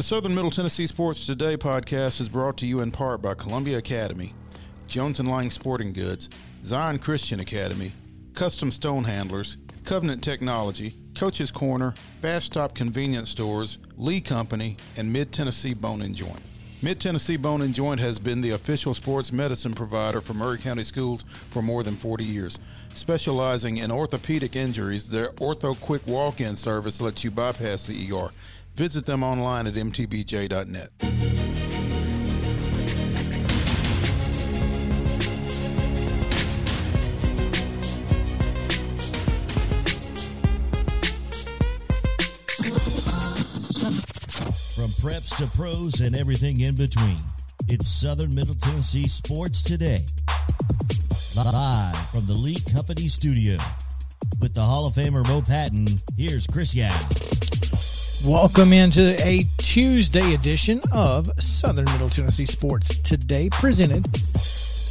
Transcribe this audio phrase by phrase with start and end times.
[0.00, 3.76] The Southern Middle Tennessee Sports Today podcast is brought to you in part by Columbia
[3.76, 4.32] Academy,
[4.86, 6.30] Jones and Lang Sporting Goods,
[6.64, 7.92] Zion Christian Academy,
[8.32, 11.92] Custom Stone Handlers, Covenant Technology, Coach's Corner,
[12.22, 16.40] Fast Stop Convenience Stores, Lee Company, and Mid Tennessee Bone and Joint.
[16.80, 20.82] Mid Tennessee Bone and Joint has been the official sports medicine provider for Maury County
[20.82, 22.58] Schools for more than 40 years.
[22.94, 28.30] Specializing in orthopedic injuries, their Ortho Quick Walk In service lets you bypass the ER.
[28.74, 30.90] Visit them online at mtbj.net.
[44.74, 47.18] From preps to pros and everything in between,
[47.68, 50.06] it's Southern Middle Tennessee Sports Today.
[51.36, 53.58] Live from the Lee Company studio.
[54.40, 57.29] With the Hall of Famer Mo Patton, here's Chris Yao.
[58.24, 64.06] Welcome into a Tuesday edition of Southern Middle Tennessee Sports Today, presented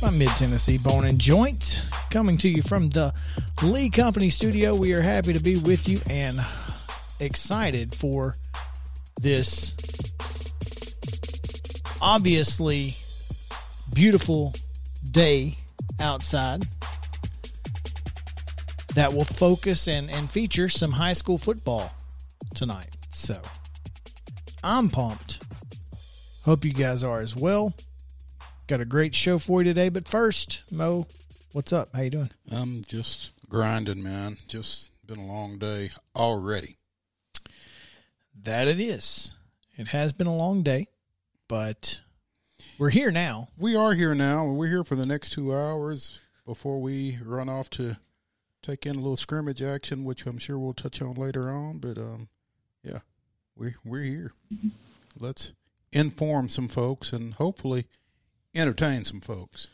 [0.02, 1.84] by Mid Tennessee Bone and Joint.
[2.10, 3.14] Coming to you from the
[3.62, 4.76] Lee Company studio.
[4.76, 6.44] We are happy to be with you and
[7.20, 8.34] excited for
[9.22, 9.76] this
[12.02, 12.98] obviously
[13.94, 14.56] beautiful
[15.12, 15.56] day
[16.00, 16.64] outside
[18.96, 21.94] that will focus and, and feature some high school football
[22.56, 22.99] tonight.
[23.20, 23.40] So
[24.64, 25.44] I'm pumped.
[26.46, 27.76] Hope you guys are as well.
[28.68, 31.06] Got a great show for you today, but first, Mo,
[31.52, 31.90] what's up?
[31.94, 32.32] How you doing?
[32.50, 34.38] I'm just grinding, man.
[34.48, 36.78] Just been a long day already.
[38.42, 39.36] That it is.
[39.78, 40.88] It has been a long day,
[41.50, 42.00] but
[42.80, 43.50] we're here now.
[43.58, 44.46] We are here now.
[44.46, 47.98] We're here for the next two hours before we run off to
[48.64, 51.80] take in a little scrimmage action, which I'm sure we'll touch on later on.
[51.80, 52.30] But um,
[52.82, 53.00] yeah,
[53.60, 54.32] we we're here.
[55.20, 55.52] Let's
[55.92, 57.86] inform some folks and hopefully
[58.56, 59.68] entertain some folks.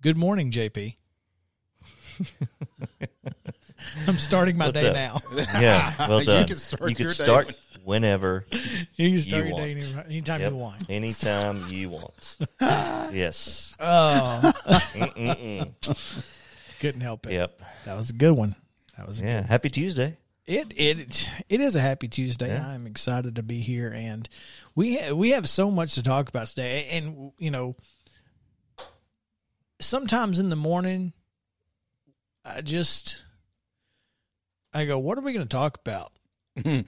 [0.00, 0.96] Good morning, JP.
[4.06, 4.94] I'm starting my What's day up?
[4.94, 5.22] now.
[5.60, 6.46] Yeah, well You done.
[6.46, 8.46] can start You can your day start when- whenever,
[8.96, 9.96] You can start You your day want.
[10.06, 10.50] any- anytime Yep.
[10.52, 10.90] you want.
[10.90, 12.36] anytime you want.
[13.14, 13.74] yes.
[13.80, 16.12] Oh, Mm-mm-mm.
[16.80, 17.32] couldn't help it.
[17.34, 17.60] Yep.
[17.84, 18.54] That was a good one.
[18.96, 19.46] That was a Yeah.
[19.46, 20.16] Happy Tuesday.
[20.46, 22.48] It it it is a happy Tuesday.
[22.54, 22.66] Yeah.
[22.66, 24.28] I'm excited to be here, and
[24.76, 26.86] we ha- we have so much to talk about today.
[26.92, 27.74] And you know,
[29.80, 31.12] sometimes in the morning,
[32.44, 33.24] I just
[34.72, 36.12] I go, "What are we going to talk about?"
[36.64, 36.86] and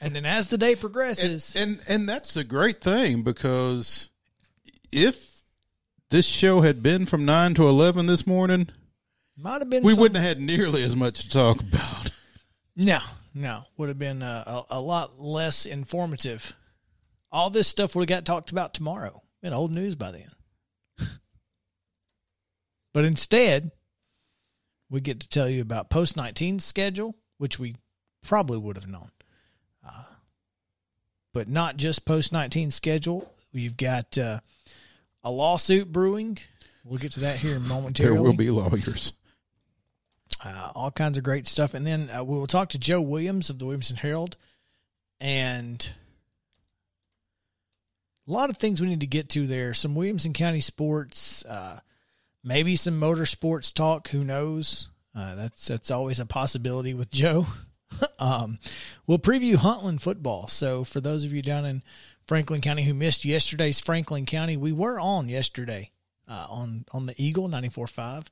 [0.00, 4.08] then as the day and, progresses, and and that's the great thing because
[4.92, 5.42] if
[6.10, 8.68] this show had been from nine to eleven this morning,
[9.36, 12.09] might have been we some- wouldn't have had nearly as much to talk about.
[12.80, 13.00] No,
[13.34, 16.54] no, would have been uh, a, a lot less informative.
[17.30, 19.20] All this stuff would have got talked about tomorrow.
[19.42, 20.30] Been old news by then.
[22.94, 23.70] but instead,
[24.88, 27.76] we get to tell you about post 19 schedule, which we
[28.22, 29.10] probably would have known.
[29.86, 30.04] Uh,
[31.34, 33.30] but not just post 19 schedule.
[33.52, 34.40] We've got uh,
[35.22, 36.38] a lawsuit brewing.
[36.82, 39.12] We'll get to that here momentarily There will be lawyers.
[40.44, 41.74] Uh, all kinds of great stuff.
[41.74, 44.36] And then uh, we will talk to Joe Williams of the Williamson Herald,
[45.20, 45.92] and
[48.26, 49.74] a lot of things we need to get to there.
[49.74, 51.80] Some Williamson County sports, uh,
[52.44, 54.08] maybe some motorsports talk.
[54.08, 54.88] Who knows?
[55.14, 57.46] Uh, that's that's always a possibility with Joe.
[58.18, 58.58] um,
[59.06, 60.46] we'll preview Huntland football.
[60.48, 61.82] So for those of you down in
[62.26, 65.90] Franklin County who missed yesterday's Franklin County, we were on yesterday
[66.28, 68.30] uh, on on the Eagle ninety four five.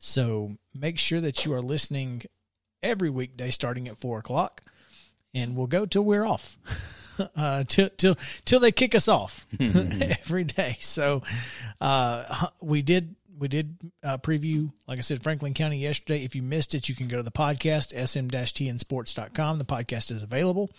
[0.00, 2.22] So make sure that you are listening
[2.82, 4.62] every weekday starting at four o'clock,
[5.34, 6.56] and we'll go till we're off,
[7.36, 8.16] uh, till till
[8.46, 10.78] till they kick us off every day.
[10.80, 11.22] So
[11.82, 16.24] uh, we did we did uh, preview, like I said, Franklin County yesterday.
[16.24, 19.58] If you missed it, you can go to the podcast sm-tnsports.com.
[19.58, 20.70] The podcast is available.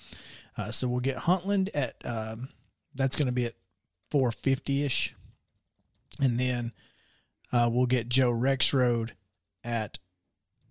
[0.57, 2.49] Uh, so we'll get Huntland at um,
[2.95, 3.53] that's going to be at
[4.09, 5.15] four fifty ish,
[6.19, 6.71] and then
[7.51, 9.11] uh, we'll get Joe Rexrode
[9.63, 9.99] at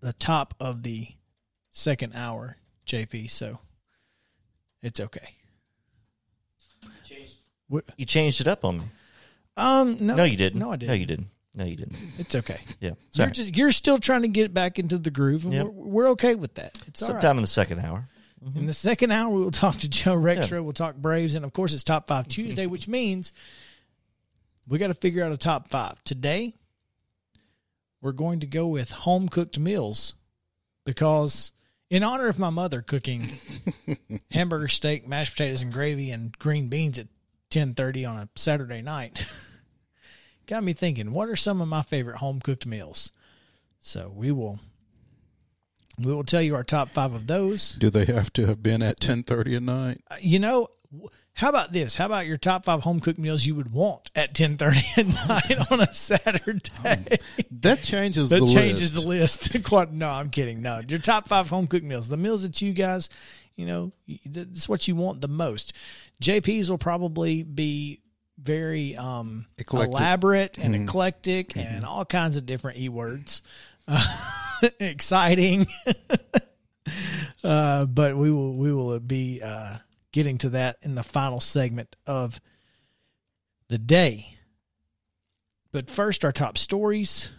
[0.00, 1.08] the top of the
[1.70, 2.56] second hour,
[2.86, 3.30] JP.
[3.30, 3.58] So
[4.82, 5.34] it's okay.
[7.96, 8.84] You changed it up on me.
[9.56, 10.58] Um, no, No, you didn't.
[10.58, 10.88] No, I didn't.
[10.88, 11.28] No, you didn't.
[11.54, 11.96] No, you didn't.
[12.18, 12.60] It's okay.
[12.80, 12.92] Yeah.
[13.12, 15.66] You're just you're still trying to get back into the groove, and Yep.
[15.66, 16.78] we're, we're okay with that.
[16.86, 17.14] It's all right.
[17.14, 18.08] Sometime in the second hour.
[18.56, 20.50] In the second hour, we will talk to Joe Rexrode.
[20.50, 20.58] Yeah.
[20.60, 23.32] We'll talk Braves, and of course, it's Top Five Tuesday, which means
[24.66, 26.54] we got to figure out a top five today.
[28.00, 30.14] We're going to go with home cooked meals
[30.85, 31.52] because
[31.91, 33.32] In honor of my mother cooking
[34.31, 37.08] hamburger steak, mashed potatoes, and gravy, and green beans at
[37.50, 39.26] ten thirty on a Saturday night,
[40.47, 41.12] got me thinking.
[41.12, 43.11] What are some of my favorite home cooked meals?
[43.81, 44.61] So we will
[45.99, 47.73] we will tell you our top five of those.
[47.73, 50.00] Do they have to have been at ten thirty at night?
[50.11, 51.96] Uh, You know, w- how about this?
[51.96, 55.06] How about your top five home cooked meals you would want at ten thirty at
[55.06, 57.18] night on a Saturday?
[57.50, 58.94] That changes that the changes list.
[58.94, 59.00] the
[59.52, 59.64] list.
[59.64, 60.60] Quite- no, I'm kidding.
[60.60, 63.08] No, your top five home cooked meals, the meals that you guys,
[63.56, 63.92] you know,
[64.26, 65.72] that's what you want the most.
[66.22, 68.00] JP's will probably be
[68.38, 73.42] very um, elaborate and eclectic and all kinds of different e words.
[74.80, 75.66] exciting.
[77.44, 79.76] uh, but we will we will be uh,
[80.12, 82.40] getting to that in the final segment of
[83.68, 84.36] the day.
[85.72, 87.30] But first, our top stories.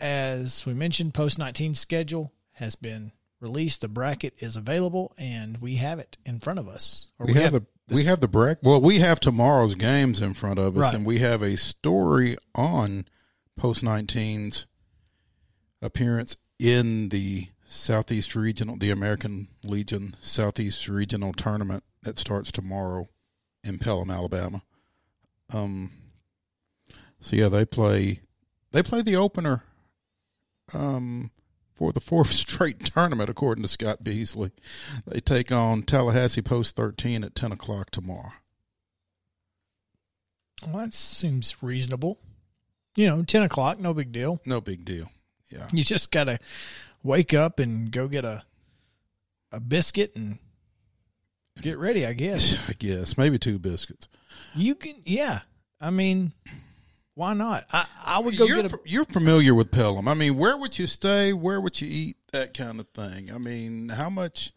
[0.00, 3.80] As we mentioned, post 19 schedule has been released.
[3.82, 7.08] The bracket is available, and we have it in front of us.
[7.18, 8.64] Or We, have, the we this- have the bracket.
[8.64, 10.94] Well, we have tomorrow's games in front of us, Right.
[10.94, 13.06] and we have a story on
[13.56, 14.66] post 19's
[15.82, 23.08] appearance in the Southeast Regional, the American Legion Southeast Regional Tournament that starts tomorrow
[23.62, 24.62] in Pelham, Alabama.
[25.52, 25.92] Um.
[27.20, 28.22] So yeah, they play.
[28.72, 29.64] They play the opener.
[30.72, 31.30] Um.
[31.74, 34.50] For the fourth straight tournament, according to Scott Beasley,
[35.06, 38.32] they take on Tallahassee Post 13 at 10 o'clock tomorrow.
[40.66, 42.18] Well, that seems reasonable.
[42.96, 44.40] You know, 10 o'clock, no big deal.
[44.44, 45.12] No big deal.
[45.50, 45.68] Yeah.
[45.72, 46.40] You just got to
[47.02, 48.44] wake up and go get a
[49.52, 50.38] a biscuit and
[51.62, 52.58] get ready, I guess.
[52.68, 53.16] I guess.
[53.16, 54.08] Maybe two biscuits.
[54.54, 55.40] You can, yeah.
[55.80, 56.32] I mean,
[57.14, 57.66] why not?
[57.72, 58.78] I, I would go you're, get a.
[58.84, 60.06] you're familiar with Pelham.
[60.08, 61.32] I mean, where would you stay?
[61.32, 62.16] Where would you eat?
[62.32, 63.32] That kind of thing.
[63.32, 64.52] I mean, how much,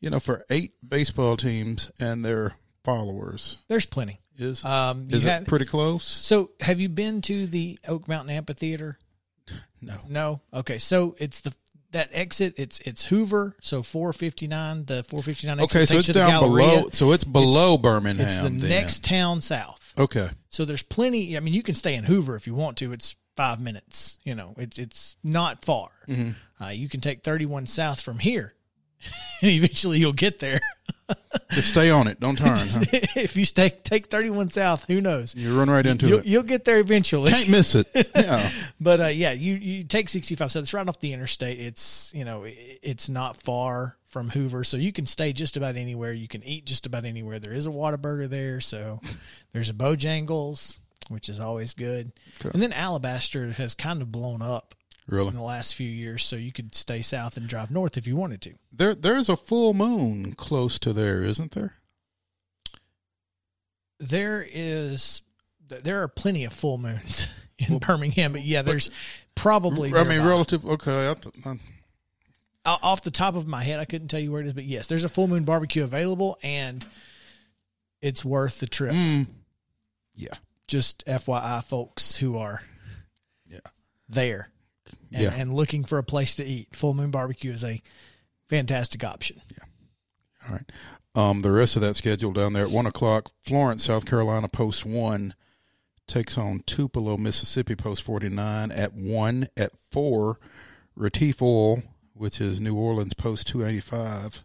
[0.00, 4.20] you know, for eight baseball teams and their followers There's plenty.
[4.36, 6.04] is Um, is have- it pretty close?
[6.04, 8.98] So, have you been to the Oak Mountain Amphitheater?
[9.80, 9.98] No.
[10.08, 10.40] No.
[10.52, 11.54] Okay, so it's the
[11.94, 12.54] that exit.
[12.56, 13.56] It's it's Hoover.
[13.62, 14.84] So 459.
[14.84, 16.88] The 459 exit Okay, so it's you to the down below.
[16.92, 18.26] So it's below Birmingham.
[18.26, 18.68] It's the then.
[18.68, 19.94] next town south.
[19.96, 20.28] Okay.
[20.50, 21.36] So there's plenty.
[21.36, 22.92] I mean, you can stay in Hoover if you want to.
[22.92, 24.18] It's five minutes.
[24.22, 25.88] You know, it's it's not far.
[26.60, 28.54] Uh, you can take 31 south from here,
[29.42, 30.60] and eventually you'll get there.
[31.50, 32.18] Just stay on it.
[32.18, 32.56] Don't turn.
[32.56, 32.80] huh?
[33.16, 35.34] if you stay take 31 south, who knows?
[35.34, 36.26] You run right into You'll, it.
[36.26, 37.30] you'll get there eventually.
[37.30, 37.86] Can't miss it.
[38.16, 38.48] Yeah.
[38.80, 40.62] But uh, yeah, you you take 65 south.
[40.62, 41.60] It's right off the interstate.
[41.60, 45.76] It's you know it, it's not far from Hoover, so you can stay just about
[45.76, 46.12] anywhere.
[46.12, 47.38] You can eat just about anywhere.
[47.38, 49.00] There is a Whataburger there, so
[49.52, 50.78] there's a Bojangles,
[51.08, 52.12] which is always good.
[52.52, 54.74] And then Alabaster has kind of blown up
[55.06, 55.28] Really.
[55.28, 58.16] in the last few years, so you could stay south and drive north if you
[58.16, 58.54] wanted to.
[58.72, 61.74] There, there's a full moon close to there, isn't there?
[64.00, 65.22] There is
[65.68, 67.26] there are plenty of full moons
[67.58, 68.90] in Birmingham, but yeah, there's
[69.34, 70.64] probably I mean, relative.
[70.64, 71.58] Okay, I th- I-
[72.82, 74.86] off the top of my head, I couldn't tell you where it is, but yes,
[74.86, 76.84] there's a full moon barbecue available, and
[78.00, 78.94] it's worth the trip.
[78.94, 79.26] mm,
[80.14, 80.34] yeah,
[80.66, 82.62] Just FYI, folks who are
[83.46, 83.58] yeah.
[84.08, 84.48] there
[85.12, 85.32] and, Yeah.
[85.34, 87.82] and looking for a place to eat, full moon barbecue is a
[88.48, 89.40] fantastic option.
[89.50, 89.64] Yeah.
[90.48, 90.72] All right.
[91.14, 93.30] Um, the rest of that schedule down there at one o'clock.
[93.42, 95.34] Florence, South Carolina, post one
[96.06, 99.48] takes on Tupelo, Mississippi, post forty nine at one.
[99.56, 100.38] At four,
[100.98, 104.42] Retif Oil, which is New Orleans, post two eighty five,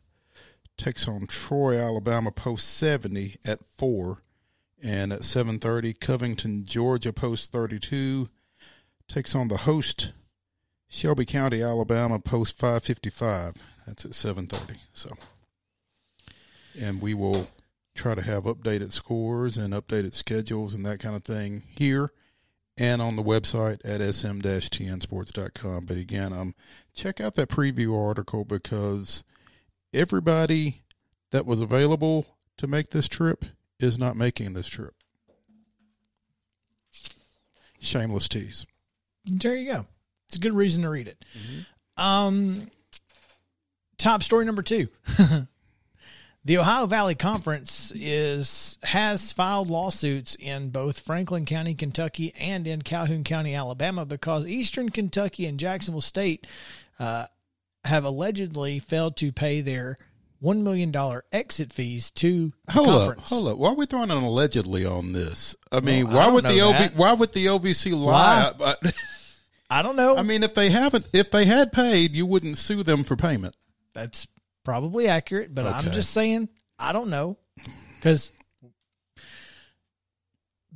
[0.77, 4.21] takes on Troy, Alabama, post seventy at four.
[4.81, 8.29] And at seven thirty, Covington, Georgia, post thirty two,
[9.09, 10.13] takes on the host
[10.89, 13.55] Shelby County, Alabama, post five fifty five.
[13.85, 14.79] That's at seven thirty.
[14.93, 15.15] So
[16.79, 17.47] and we will
[17.95, 22.11] try to have updated scores and updated schedules and that kind of thing here
[22.77, 25.85] and on the website at sm-tnsports.com.
[25.85, 26.55] But again, um,
[26.95, 29.23] check out that preview article because
[29.93, 30.83] everybody
[31.31, 32.25] that was available
[32.57, 33.43] to make this trip
[33.79, 34.93] is not making this trip.
[37.81, 38.65] Shameless tease.
[39.25, 39.85] There you go.
[40.29, 41.25] It's a good reason to read it.
[41.97, 42.69] Um,
[43.97, 44.87] top story number two.
[46.45, 52.83] the Ohio Valley Conference is has filed lawsuits in both Franklin County, Kentucky, and in
[52.83, 56.45] Calhoun County, Alabama, because Eastern Kentucky and Jacksonville State
[56.99, 57.25] uh,
[57.83, 59.97] have allegedly failed to pay their
[60.39, 63.21] one million dollar exit fees to the Hold conference.
[63.23, 63.57] up, hold up.
[63.57, 65.55] Why are we throwing an allegedly on this?
[65.71, 68.53] I mean, Well, why don't would the OV, why would the OVC lie?
[69.69, 70.15] I don't know.
[70.17, 73.55] I mean, if they haven't, if they had paid, you wouldn't sue them for payment.
[73.93, 74.27] that's
[74.63, 77.37] probably accurate, but I'm just saying I don't know
[77.95, 78.31] because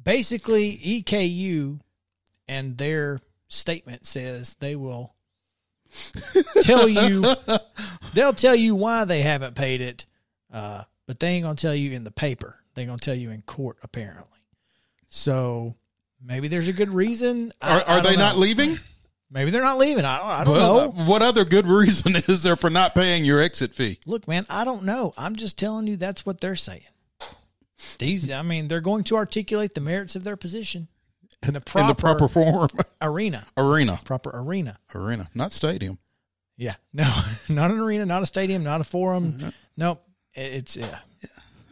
[0.01, 1.79] basically EKU
[2.47, 5.13] and their statement says they will
[6.61, 7.35] tell you
[8.13, 10.05] they'll tell you why they haven't paid it,
[10.51, 12.57] uh, but they ain't gonna tell you in the paper.
[12.73, 14.39] They're gonna tell you in court apparently.
[15.09, 15.75] So
[16.23, 17.51] maybe there's a good reason.
[17.61, 18.79] I- Are, are they not leaving?
[19.31, 20.05] Maybe they're not leaving.
[20.05, 21.05] I don't, I don't Well, know.
[21.05, 23.97] what other good reason is there for not paying your exit fee?
[24.05, 25.15] Look, man, I don't know.
[25.17, 26.83] I'm just telling you that's what they're saying.
[27.97, 30.87] These, I mean, they're going to articulate the merits of their position
[31.41, 32.69] in the proper, In the proper form,
[33.01, 34.77] arena, arena, proper arena.
[34.93, 35.97] arena, not stadium.
[36.55, 37.11] Yeah, no,
[37.49, 39.33] not an arena, not a stadium, not a forum.
[39.33, 39.49] Mm-hmm.
[39.77, 40.03] Nope,
[40.35, 40.99] it's yeah.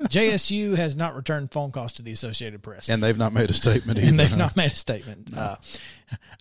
[0.09, 3.53] JSU has not returned phone calls to the Associated Press, And they've not made a
[3.53, 4.07] statement either.
[4.07, 5.35] and they've not made a statement.
[5.35, 5.57] Uh,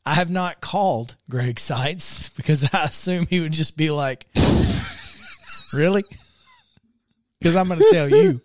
[0.06, 4.26] I have not called Greg Seitz because I assume he would just be like,
[5.72, 6.04] "Really?"
[7.38, 8.40] Because I'm going to tell you,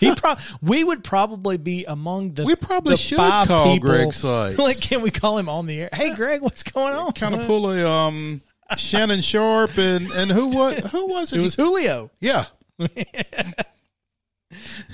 [0.00, 3.88] he pro- we would probably be among the We probably the should five call people-
[3.88, 4.58] Greg Seitz.
[4.58, 5.88] Like, can we call him on the air?
[5.92, 7.12] Hey, Greg, what's going on?
[7.12, 8.42] kind of pull a um
[8.76, 11.38] Shannon Sharpe and and who was who was it?
[11.38, 12.10] It was Julio.
[12.20, 12.46] yeah.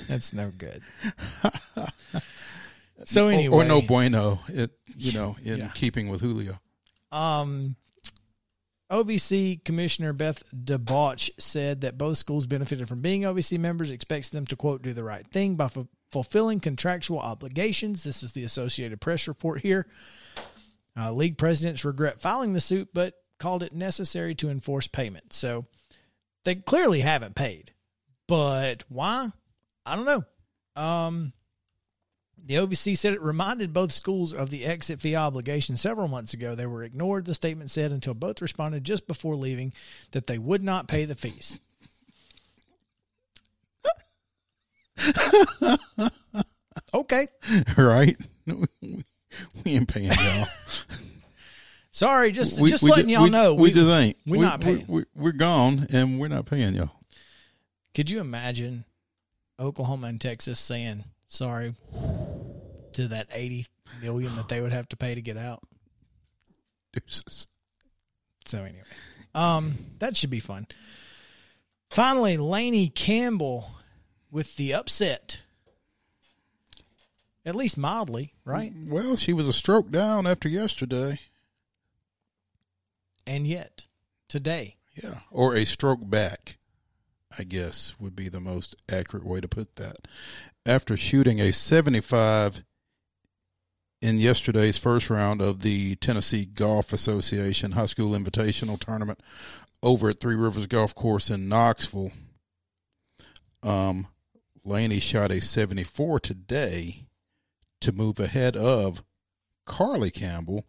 [0.07, 0.81] That's no good.
[3.05, 4.39] so anyway, or, no bueno.
[4.47, 5.71] It you know in Yeah.
[5.73, 6.59] keeping with Julio.
[7.11, 7.75] Um,
[8.91, 14.45] OVC Commissioner Beth DeBauche said that both schools benefited from being OVC members, expects them
[14.47, 18.03] to, quote, do the right thing by fu- fulfilling contractual obligations.
[18.03, 19.87] This is the Associated Press report here.
[20.97, 25.33] Uh, league presidents regret filing the suit, but called it necessary to enforce payment.
[25.33, 25.65] So
[26.43, 27.73] they clearly haven't paid.
[28.27, 29.31] But why?
[29.87, 30.23] I don't know.
[30.81, 31.33] Um,
[32.45, 36.55] the OVC said it reminded both schools of the exit fee obligation several months ago.
[36.55, 39.73] They were ignored, the statement said, until both responded just before leaving
[40.11, 41.59] that they would not pay the fees.
[46.93, 47.27] okay.
[47.77, 48.17] right?
[48.45, 49.03] we
[49.65, 50.47] ain't paying y'all.
[51.91, 53.53] Sorry, just We- just we letting ju- y'all we, know.
[53.55, 54.17] We, just ain't.
[54.25, 54.85] we're we, not paying.
[54.87, 56.91] We, we, are gone, and we're not paying y'all.
[57.95, 58.85] Could you imagine
[59.59, 61.75] Oklahoma and Texas saying sorry
[62.93, 63.65] to that 80
[64.01, 65.63] million that they would have to pay to get out?
[66.93, 67.47] Deuces.
[68.45, 68.83] So anyway,
[69.35, 70.67] um, that should be fun.
[71.89, 73.71] Finally, Laney Campbell
[74.31, 75.41] with the upset,
[77.45, 78.73] at least mildly, right?
[78.87, 81.19] Well, she was a stroke down after yesterday.
[83.25, 83.87] And yet,
[84.29, 86.57] today, Yeah, or a stroke back,
[87.35, 90.07] I guess would be the most accurate way to put that.
[90.65, 92.63] After shooting a 75
[94.01, 99.19] in yesterday's first round of the Tennessee Golf Association High School Invitational Tournament
[99.81, 102.11] over at Three Rivers Golf Course in Knoxville,
[103.63, 104.07] um,
[104.63, 107.05] Laney shot a 74 today
[107.81, 109.03] to move ahead of
[109.65, 110.65] Carly Campbell,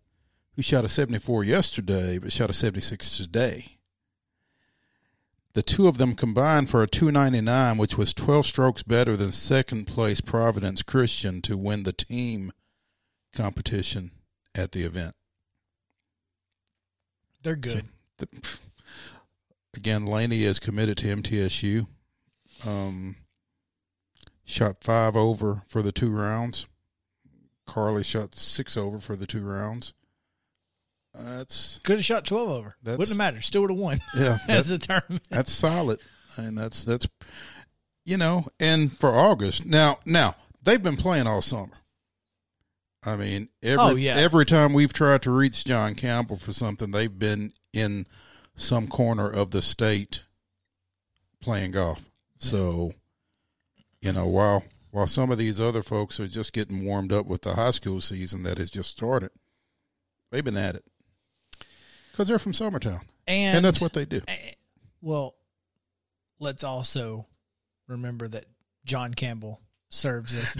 [0.54, 3.77] who shot a 74 yesterday but shot a 76 today.
[5.54, 9.86] The two of them combined for a 299, which was 12 strokes better than second
[9.86, 12.52] place Providence Christian to win the team
[13.34, 14.12] competition
[14.54, 15.14] at the event.
[17.42, 17.84] they're good.
[18.18, 18.28] So, the,
[19.74, 21.86] again, Laney is committed to MTSU.
[22.66, 23.16] Um,
[24.44, 26.66] shot five over for the two rounds.
[27.66, 29.92] Carly shot six over for the two rounds.
[31.14, 32.76] That's Could have shot 12 over.
[32.82, 33.42] That's- Wouldn't have mattered.
[33.44, 34.38] Still would have won yeah.
[34.48, 35.22] as that- the tournament.
[35.30, 35.98] that's solid,
[36.36, 37.08] and that's that's
[38.04, 41.72] you know, and for August now now they've been playing all summer.
[43.04, 44.16] I mean, every Oh, yeah.
[44.16, 48.06] every time we've tried to reach John Campbell for something, they've been in
[48.56, 50.22] some corner of the state
[51.40, 52.10] playing golf.
[52.38, 52.94] So,
[54.00, 57.42] you know, while while some of these other folks are just getting warmed up with
[57.42, 59.30] the high school season that has just started,
[60.30, 60.84] they've been at it
[62.18, 64.20] because they're from Summertown, And, and that's what they do.
[64.26, 64.34] Eh,
[65.00, 65.36] Well,
[66.40, 67.28] let's also
[67.86, 68.46] remember that
[68.84, 70.52] John Campbell serves as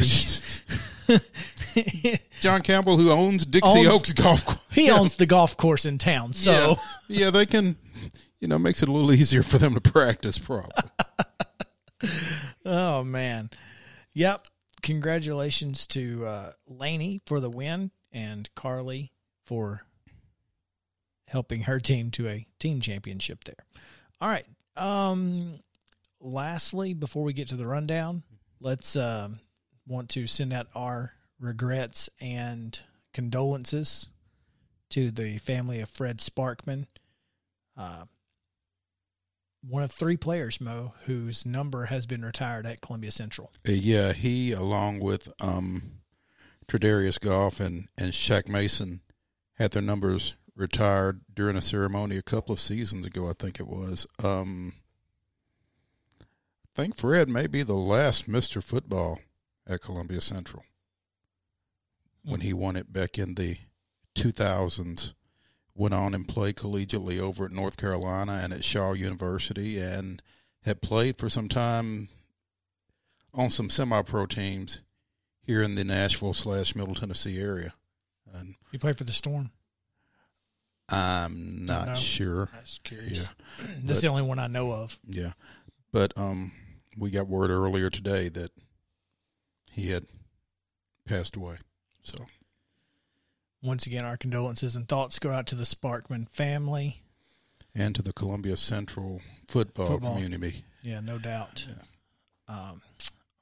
[1.09, 1.21] the.
[2.41, 4.61] John Campbell, who owns Dixie Owns- Oaks Golf Course.
[4.71, 6.33] he owns the golf course in town.
[6.33, 7.25] So, yeah.
[7.25, 7.75] yeah, they can,
[8.39, 10.39] you know, makes it a little easier for them to practice.
[10.39, 10.71] Probably.
[12.65, 13.51] oh man,
[14.15, 14.47] yep.
[14.83, 19.13] Congratulations to uh, Laney for the win and Carly
[19.45, 19.83] for
[21.29, 23.65] helping her team to a team championship there.
[24.21, 24.47] All right.
[24.77, 25.61] Um,
[26.21, 28.23] lastly, before we get to the rundown,
[28.61, 29.41] let's um,
[29.87, 32.79] want to send out our regrets and
[33.13, 34.09] condolences
[34.91, 36.87] to the family of Fred Sparkman.
[37.77, 38.05] Uh,
[39.67, 43.53] one of three players, Mo, whose number has been retired at Columbia Central.
[43.69, 46.01] Uh, yeah, he along with um,
[46.67, 49.01] Tredarius Goff and and Shaq Mason
[49.55, 53.31] had their numbers retired during a ceremony a couple of seasons ago.
[53.31, 54.07] I think it was.
[54.23, 54.75] Um,
[56.21, 56.25] I
[56.75, 59.21] think Fred may be the last Mister Football
[59.67, 60.65] at Columbia Central
[62.25, 63.57] when he won it back in the
[64.17, 65.15] 2000s.
[65.75, 70.21] Went on and played collegiately over at North Carolina and at Shaw University, and
[70.63, 72.09] had played for some time
[73.33, 74.81] on some semi-pro teams
[75.41, 77.75] here in the Nashville slash Middle Tennessee area.
[78.35, 79.53] And he played for the Storm.
[80.89, 81.95] I'm not No.
[81.97, 82.49] sure.
[82.55, 83.29] I was curious.
[83.59, 84.99] Yeah, That's But- the only one I know of.
[85.07, 85.33] yeah,
[85.93, 86.53] but um,
[86.97, 88.51] we got word earlier today that
[89.71, 90.07] he had
[91.05, 91.59] passed away.
[92.03, 92.27] So
[93.63, 97.03] Once again, our condolences and thoughts go out to the Sparkman family.
[97.75, 100.15] and to the Columbia Central football, Football.
[100.15, 100.65] community.
[100.83, 101.67] Yeah, no doubt.
[102.49, 102.81] Um,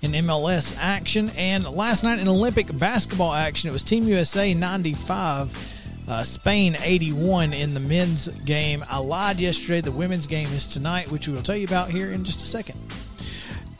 [0.03, 1.31] in MLS action.
[1.31, 5.72] And last night in Olympic basketball action, it was Team USA 95,
[6.09, 8.85] uh, Spain 81 in the men's game.
[8.89, 9.81] I lied yesterday.
[9.81, 12.47] The women's game is tonight, which we will tell you about here in just a
[12.47, 12.79] second.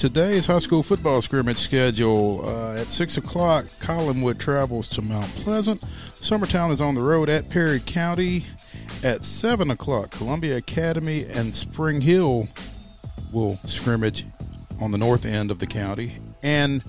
[0.03, 5.81] Today's high school football scrimmage schedule uh, at 6 o'clock, Collinwood travels to Mount Pleasant.
[6.13, 8.47] Summertown is on the road at Perry County.
[9.05, 12.49] At 7 o'clock, Columbia Academy and Spring Hill
[13.31, 14.27] will scrimmage
[14.81, 16.19] on the north end of the county.
[16.43, 16.83] And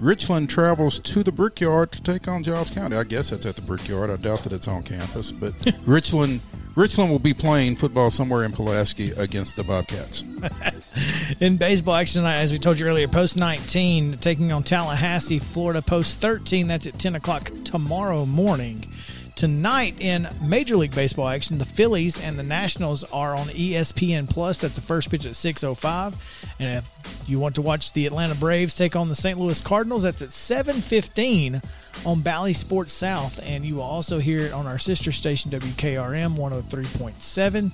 [0.00, 2.96] Richland travels to the Brickyard to take on Giles County.
[2.96, 4.10] I guess that's at the Brickyard.
[4.10, 5.54] I doubt that it's on campus, but
[5.86, 6.42] Richland
[6.76, 10.22] Richland will be playing football somewhere in Pulaski against the Bobcats.
[11.40, 15.80] In baseball action tonight, as we told you earlier, post 19 taking on Tallahassee, Florida.
[15.80, 18.86] Post 13, that's at 10 o'clock tomorrow morning.
[19.36, 24.56] Tonight in Major League Baseball action, the Phillies and the Nationals are on ESPN Plus.
[24.56, 26.14] That's the first pitch at 6:05.
[26.58, 29.38] And if you want to watch the Atlanta Braves take on the St.
[29.38, 31.60] Louis Cardinals, that's at 7:15
[32.06, 33.38] on Bally Sports South.
[33.42, 37.72] And you will also hear it on our sister station WKRM 103.7.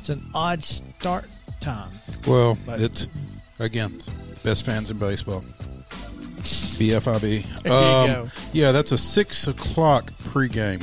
[0.00, 1.24] It's an odd start
[1.60, 1.88] time.
[2.26, 3.06] Well, But- it's
[3.58, 4.02] again
[4.44, 5.42] best fans in baseball.
[6.42, 7.62] BFIB.
[7.62, 8.30] There you Um, go.
[8.52, 10.82] Yeah, that's a six o'clock pregame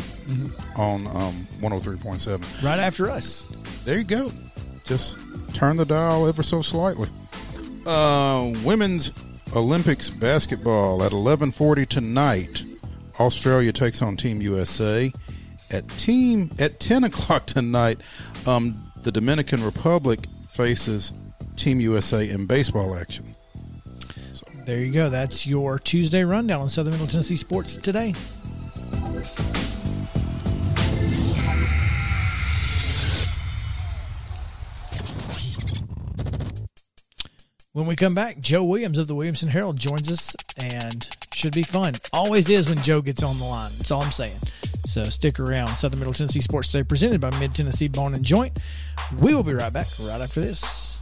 [0.77, 2.45] on um, one hundred three point seven.
[2.63, 3.43] Right after us.
[3.85, 4.31] There you go.
[4.83, 5.17] Just
[5.53, 7.09] turn the dial ever so slightly.
[7.85, 9.11] Uh, women's
[9.55, 12.63] Olympics basketball at eleven forty tonight.
[13.19, 15.11] Australia takes on Team USA.
[15.71, 18.01] At team at ten o'clock tonight,
[18.45, 21.13] um, the Dominican Republic faces
[21.55, 23.34] Team USA in baseball action.
[24.65, 25.09] There you go.
[25.09, 28.15] That's your Tuesday rundown on Southern Middle Tennessee Sports today.
[37.73, 41.61] When we come back, Joe Williams of the Williamson Herald joins us and should be
[41.61, 41.93] fun.
[42.11, 43.71] Always is when Joe gets on the line.
[43.77, 44.39] That's all I'm saying.
[44.87, 45.67] So stick around.
[45.75, 48.59] Southern Middle Tennessee Sports Today presented by Mid Tennessee Bone and Joint.
[49.21, 51.01] We will be right back right after this.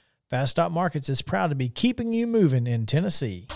[0.31, 3.47] Fast Stop Markets is proud to be keeping you moving in Tennessee.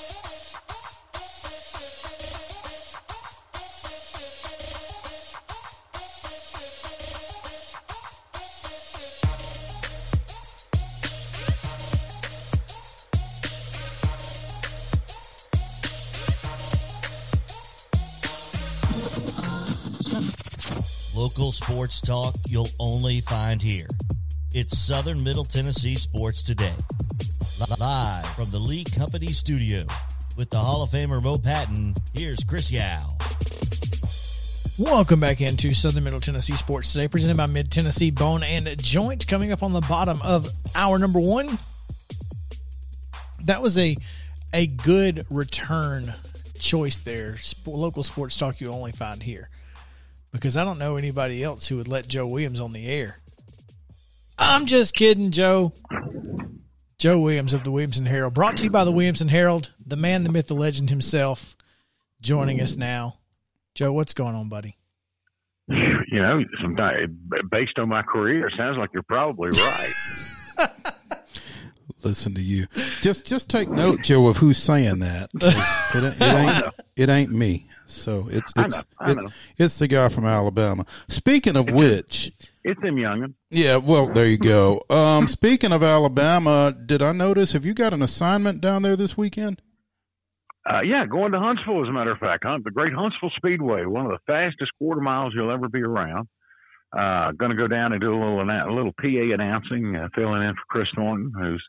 [21.16, 23.88] Local sports talk you'll only find here.
[24.58, 26.72] It's Southern Middle Tennessee Sports Today.
[27.78, 29.84] Live from the Lee Company studio
[30.38, 33.18] with the Hall of Famer Mo Patton, here's Chris Yao.
[34.80, 39.28] Welcome back into Southern Middle Tennessee Sports Today, presented by Mid Tennessee Bone and Joint.
[39.28, 41.60] Coming up on the bottom of hour number one,
[43.44, 43.98] that was a
[44.54, 46.14] a good return
[46.60, 47.36] choice there.
[47.66, 49.50] Local sports talk you only find here,
[50.32, 53.18] because I don't know anybody else who would let Joe Williams on the air.
[54.38, 55.74] I'm just kidding, Joe.
[56.98, 60.24] Joe Williams of the Williamson Herald, brought to you by the Williamson Herald, the man,
[60.24, 61.58] the myth, the legend himself,
[62.22, 63.20] joining us now.
[63.74, 64.78] Joe, what's going on, buddy?
[65.68, 67.12] You know, sometimes
[67.52, 69.94] based on my career, it sounds like you're probably right.
[72.04, 72.68] Listen to you.
[73.02, 75.32] Just just take note, Joe, of who's saying that.
[75.34, 77.68] It, it ain't it ain't me.
[77.88, 80.86] So it's I it's know, I it's, it's the guy from Alabama.
[81.10, 82.32] Speaking of which,
[82.68, 83.36] It's them youngin.
[83.52, 84.82] yeah, well, there you go.
[84.90, 87.52] Um, speaking of Alabama, did I notice?
[87.52, 89.62] Have you got an assignment down there this weekend?
[90.68, 92.58] Uh, yeah, going to Huntsville, as a matter of fact, huh?
[92.64, 96.28] the Great Huntsville Speedway, one of the fastest quarter miles you'll ever be around.
[96.92, 100.42] Uh, going to go down and do a little a little PA announcing, uh, filling
[100.42, 101.64] in for Chris Thornton, who's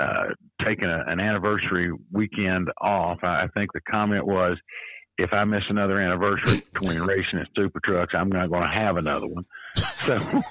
[0.00, 0.26] uh,
[0.64, 3.18] taking a, an anniversary weekend off.
[3.24, 4.58] I, I think the comment was,
[5.18, 8.96] if I miss another anniversary between racing and super trucks, I'm not going to have
[8.96, 9.44] another one.
[10.06, 10.14] So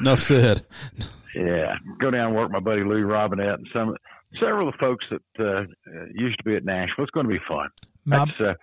[0.00, 0.64] Enough said.
[1.34, 3.94] Yeah, go down and work with my buddy Louis Robinette and some
[4.40, 5.64] several of the folks that uh, uh,
[6.14, 7.04] used to be at Nashville.
[7.04, 7.68] It's going to be fun.
[8.04, 8.54] My, That's uh,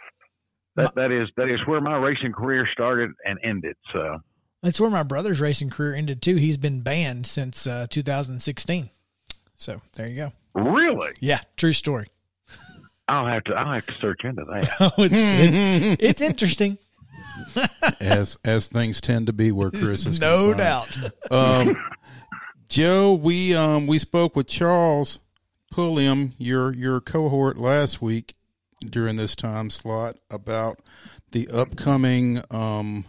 [0.75, 3.75] that that is that is where my racing career started and ended.
[3.91, 4.19] So
[4.61, 6.35] that's where my brother's racing career ended too.
[6.35, 8.89] He's been banned since uh, 2016.
[9.55, 10.31] So there you go.
[10.55, 12.07] really, Yeah, true story.
[13.07, 14.69] I'll have to I'll have to search into that.
[14.79, 16.77] Oh, it's it's, it's interesting,
[17.99, 20.57] as as things tend to be where Chris is no concerned.
[20.57, 20.97] doubt.
[21.31, 21.77] Um,
[22.69, 25.19] Joe, we um we spoke with Charles
[25.71, 28.35] Pulliam, your your cohort last week
[28.79, 30.79] during this time slot about
[31.31, 33.05] the upcoming um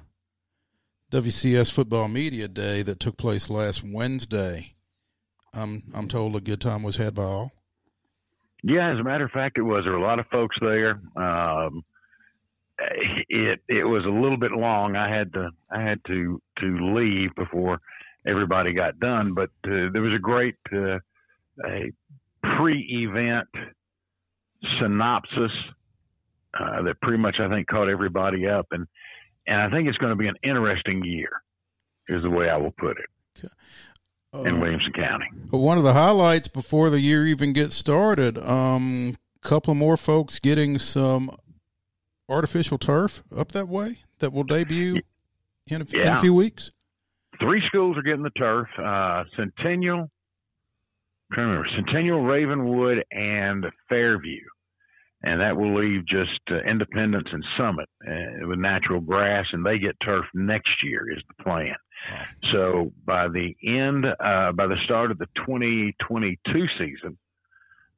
[1.11, 4.75] WCS Football Media Day that took place last Wednesday.
[5.53, 7.53] Um, I'm told a good time was had by all.
[8.67, 9.85] Yeah, as a matter of fact, it was.
[9.85, 10.99] There were a lot of folks there.
[11.17, 11.85] Um,
[13.29, 14.97] it it was a little bit long.
[14.97, 17.79] I had to I had to to leave before
[18.27, 20.99] everybody got done, but uh, there was a great uh,
[21.67, 21.93] a
[22.57, 23.49] pre-event
[24.81, 25.53] synopsis
[26.59, 28.87] uh, that pretty much I think caught everybody up, and
[29.47, 31.43] and I think it's going to be an interesting year,
[32.09, 33.11] is the way I will put it
[33.43, 33.51] in
[34.35, 35.27] Uh, Williamson County.
[35.51, 40.39] But one of the highlights before the year even gets started, um, couple more folks
[40.39, 41.31] getting some
[42.29, 45.01] artificial turf up that way that will debut
[45.69, 46.73] in a, in a few weeks.
[47.41, 53.67] three schools are getting the turf uh, Centennial, I'm trying to remember, Centennial, Ravenwood, and
[53.89, 54.41] Fairview.
[55.23, 59.79] And that will leave just uh, Independence and Summit uh, with natural grass, and they
[59.79, 61.75] get turf next year, is the plan.
[62.53, 67.19] So by the end, uh, by the start of the 2022 season,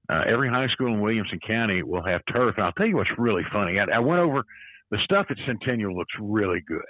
[0.09, 2.55] uh, every high school in Williamson County will have turf.
[2.57, 3.79] And I'll tell you what's really funny.
[3.79, 4.45] I, I went over
[4.91, 6.81] the stuff at Centennial looks really good.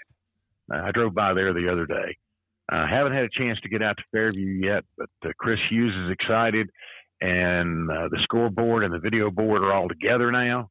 [0.72, 2.16] Uh, I drove by there the other day.
[2.68, 5.60] I uh, haven't had a chance to get out to Fairview yet, but uh, Chris
[5.70, 6.68] Hughes is excited,
[7.20, 10.68] and uh, the scoreboard and the video board are all together now.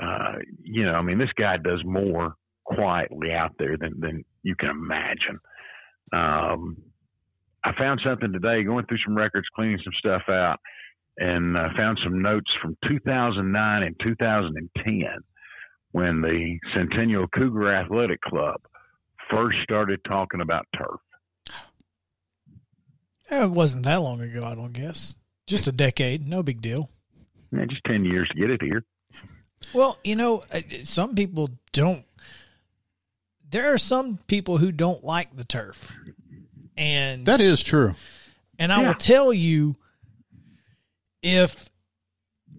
[0.00, 4.56] Uh, you know, I mean, this guy does more quietly out there than than you
[4.56, 5.38] can imagine.
[6.12, 6.76] Um,
[7.64, 10.58] I found something today, going through some records, cleaning some stuff out,
[11.18, 15.04] and uh, found some notes from 2009 and 2010
[15.92, 18.60] when the Centennial Cougar Athletic Club
[19.30, 21.00] first started talking about turf.
[23.30, 25.14] It wasn't that long ago, I don't guess.
[25.46, 26.90] Just a decade, no big deal.
[27.50, 28.84] Yeah, just 10 years to get it here.
[29.72, 30.44] Well, you know,
[30.84, 32.04] some people don't.
[33.52, 35.96] There are some people who don't like the turf,
[36.76, 37.94] and That is true.
[38.58, 38.86] and I Yeah.
[38.88, 39.76] will tell you,
[41.22, 41.70] if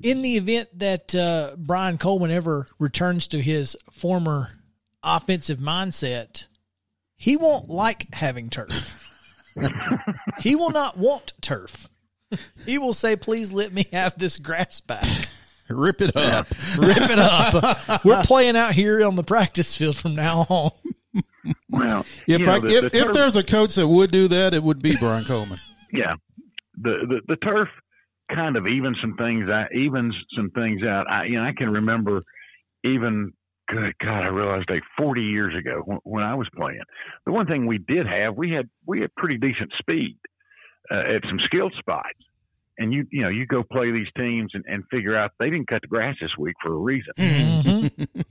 [0.02, 4.60] in the event that uh, Brian Coleman ever returns to his former
[5.02, 6.46] offensive mindset,
[7.16, 9.00] he won't like having turf.
[10.40, 11.90] he will not want turf.
[12.66, 15.08] He will say, "Please let me have this grass back."
[15.70, 16.48] Rip it up.
[16.78, 18.04] Rip it up.
[18.04, 20.72] We're playing out here on the practice field from now on.
[21.70, 24.28] Well, If you know, I, the- if, the if there's a coach that would do
[24.30, 25.60] that, it would be Brian Coleman.
[25.94, 26.16] yeah,
[26.78, 27.68] the, the the turf
[28.34, 31.06] kind of evens some things out, evens some things out.
[31.10, 32.22] I you know I can remember
[32.84, 33.34] even
[33.68, 36.82] good God, I realized like 40 years ago when, when I was playing.
[37.26, 40.18] The one thing we did have, we had we had pretty decent speed
[40.92, 42.10] uh, at some skilled spots.
[42.78, 45.68] And you you know you go play these teams and, and figure out they didn't
[45.68, 47.14] cut the grass this week for a reason.
[47.18, 48.08] Mhm.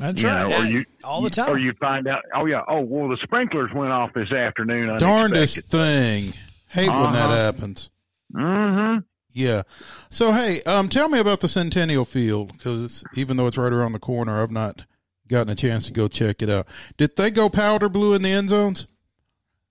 [0.00, 0.48] That's You right.
[0.50, 1.50] know, or you all the time.
[1.50, 4.98] Or you find out, oh yeah, oh well, the sprinklers went off this afternoon.
[4.98, 6.32] Darndest thing.
[6.68, 7.34] Hate when that Uh-huh.
[7.36, 7.90] happens.
[8.34, 8.98] Mm-hmm.
[9.32, 9.62] Yeah.
[10.10, 13.92] So hey, um, tell me about the Centennial Field because even though it's right around
[13.92, 14.84] the corner, I've not
[15.28, 16.66] gotten a chance to go check it out.
[16.96, 18.86] Did they go powder blue in the end zones?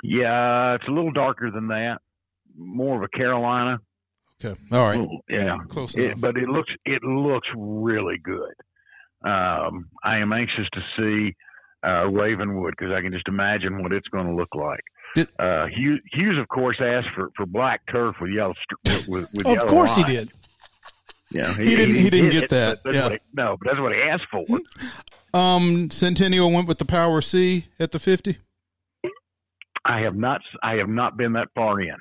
[0.04, 2.00] Yeah, it's a little darker than that.
[2.58, 3.80] More of a Carolina.
[4.44, 4.60] Okay.
[4.72, 5.00] All right.
[5.00, 6.20] Little- Yeah, Close It, enough.
[6.22, 8.54] but it looks it looks really good.
[9.24, 11.36] Um, I am anxious to see
[11.88, 14.82] uh, Ravenwood because I can just imagine what it's going to look like.
[15.16, 18.54] Did- uh, Hughes, Hughes, of course, asked for, for black turf with yellow.
[19.08, 20.32] With, with of yellow course he did.
[21.32, 23.10] Yeah, He didn't- he didn't get it, that, yeah.
[23.10, 24.46] he- no, but that's what he asked for.
[25.36, 28.38] Um, Centennial went with the Power C at the fifty.
[29.84, 30.42] I have not.
[30.62, 31.96] I have not been that far in.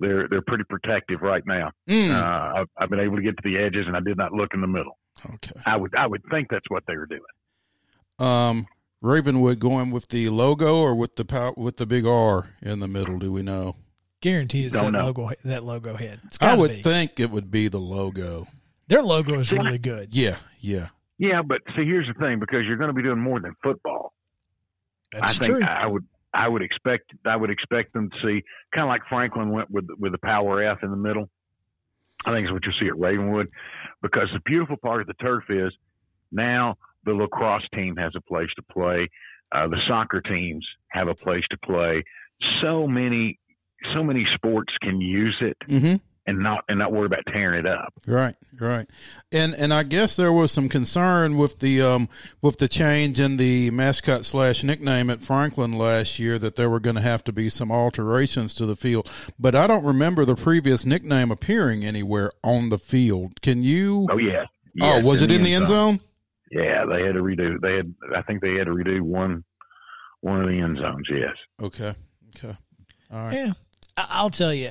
[0.00, 1.70] They're they're pretty protective right now.
[1.88, 2.10] Mm.
[2.10, 4.54] Uh, I've, I've been able to get to the edges, and I did not look
[4.54, 4.98] in the middle.
[5.34, 5.52] okay.
[5.66, 7.20] I would I would think that's what they were doing.
[8.18, 8.66] Um,
[9.02, 12.88] Ravenwood going with the logo or with the pow- with the big R in the
[12.88, 13.18] middle?
[13.18, 13.76] Do we know?
[14.20, 15.06] Guaranteed it's Don't that know.
[15.06, 16.20] logo that logo head.
[16.40, 16.82] I would be.
[16.82, 18.46] think it would be the logo.
[18.88, 20.14] Their logo is really good.
[20.14, 20.36] Yeah.
[20.58, 20.88] Yeah.
[21.18, 24.12] Yeah, but see, here's the thing: because you're going to be doing more than football.
[25.12, 25.64] That's I think true.
[25.64, 28.42] I would I would expect I would expect them to see
[28.74, 31.28] kind of like Franklin went with with the power F in the middle.
[32.24, 33.48] I think it's what you'll see at Ravenwood,
[34.02, 35.72] because the beautiful part of the turf is
[36.30, 39.08] now the lacrosse team has a place to play,
[39.52, 42.04] uh, the soccer teams have a place to play.
[42.62, 43.38] So many
[43.94, 45.96] so many sports can use it Mm-hmm.
[46.30, 47.92] And not and not worry about tearing it up.
[48.06, 48.88] Right, right,
[49.30, 52.08] and and I guess there was some concern with the um
[52.40, 56.80] with the change in the mascot slash nickname at Franklin last year that there were
[56.80, 60.36] going to have to be some alterations to the field, but I don't remember the
[60.36, 63.42] previous nickname appearing anywhere on the field.
[63.42, 64.06] Can you?
[64.10, 64.44] Oh yeah.
[64.80, 66.00] oh, Yes, was it in the end zone?
[66.52, 67.60] Yeah, they had to redo.
[67.60, 69.44] They had, I think they had to redo one,
[70.20, 71.06] one of the end zones.
[71.10, 71.34] Yes.
[71.60, 71.94] Okay,
[72.36, 72.56] okay,
[73.12, 73.34] all right.
[73.34, 73.52] Yeah,
[73.96, 74.70] I'll tell you,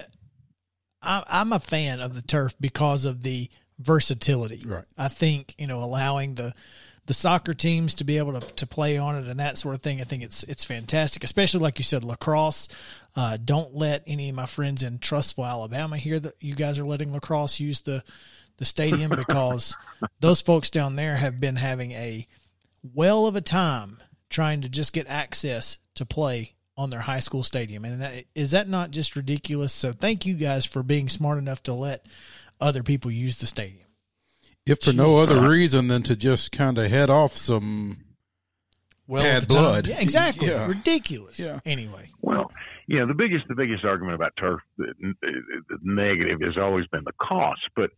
[1.01, 4.61] I- I'm a fan of the turf because of the versatility.
[4.65, 4.85] Right.
[4.97, 6.53] I think you know allowing the
[7.05, 9.81] the soccer teams to be able to, to play on it and that sort of
[9.81, 9.99] thing.
[9.99, 12.67] I think it's it's fantastic, especially like you said, lacrosse.
[13.15, 16.85] Uh, don't let any of my friends in Trussville, Alabama, hear that you guys are
[16.85, 18.03] letting lacrosse use the
[18.57, 19.75] the stadium because
[20.19, 22.27] those folks down there have been having a
[22.93, 23.97] well of a time
[24.29, 27.83] trying to just get access to play on their high school stadium.
[27.83, 29.73] And that, is that not just ridiculous?
[29.73, 32.05] So thank you guys for being smart enough to let
[32.61, 33.85] other people use the stadium.
[34.65, 37.97] If for no other reason than to just kind of head off some.
[39.07, 39.87] Well, Bad of the time- blood.
[39.87, 40.47] Yeah, exactly.
[40.47, 40.67] Yeah.
[40.67, 41.37] Ridiculous.
[41.37, 41.59] Yeah.
[41.65, 42.49] Anyway, Well,
[42.87, 47.03] you know, the biggest the biggest argument about turf, the, the negative, has always been
[47.03, 47.61] the cost.
[47.75, 47.89] But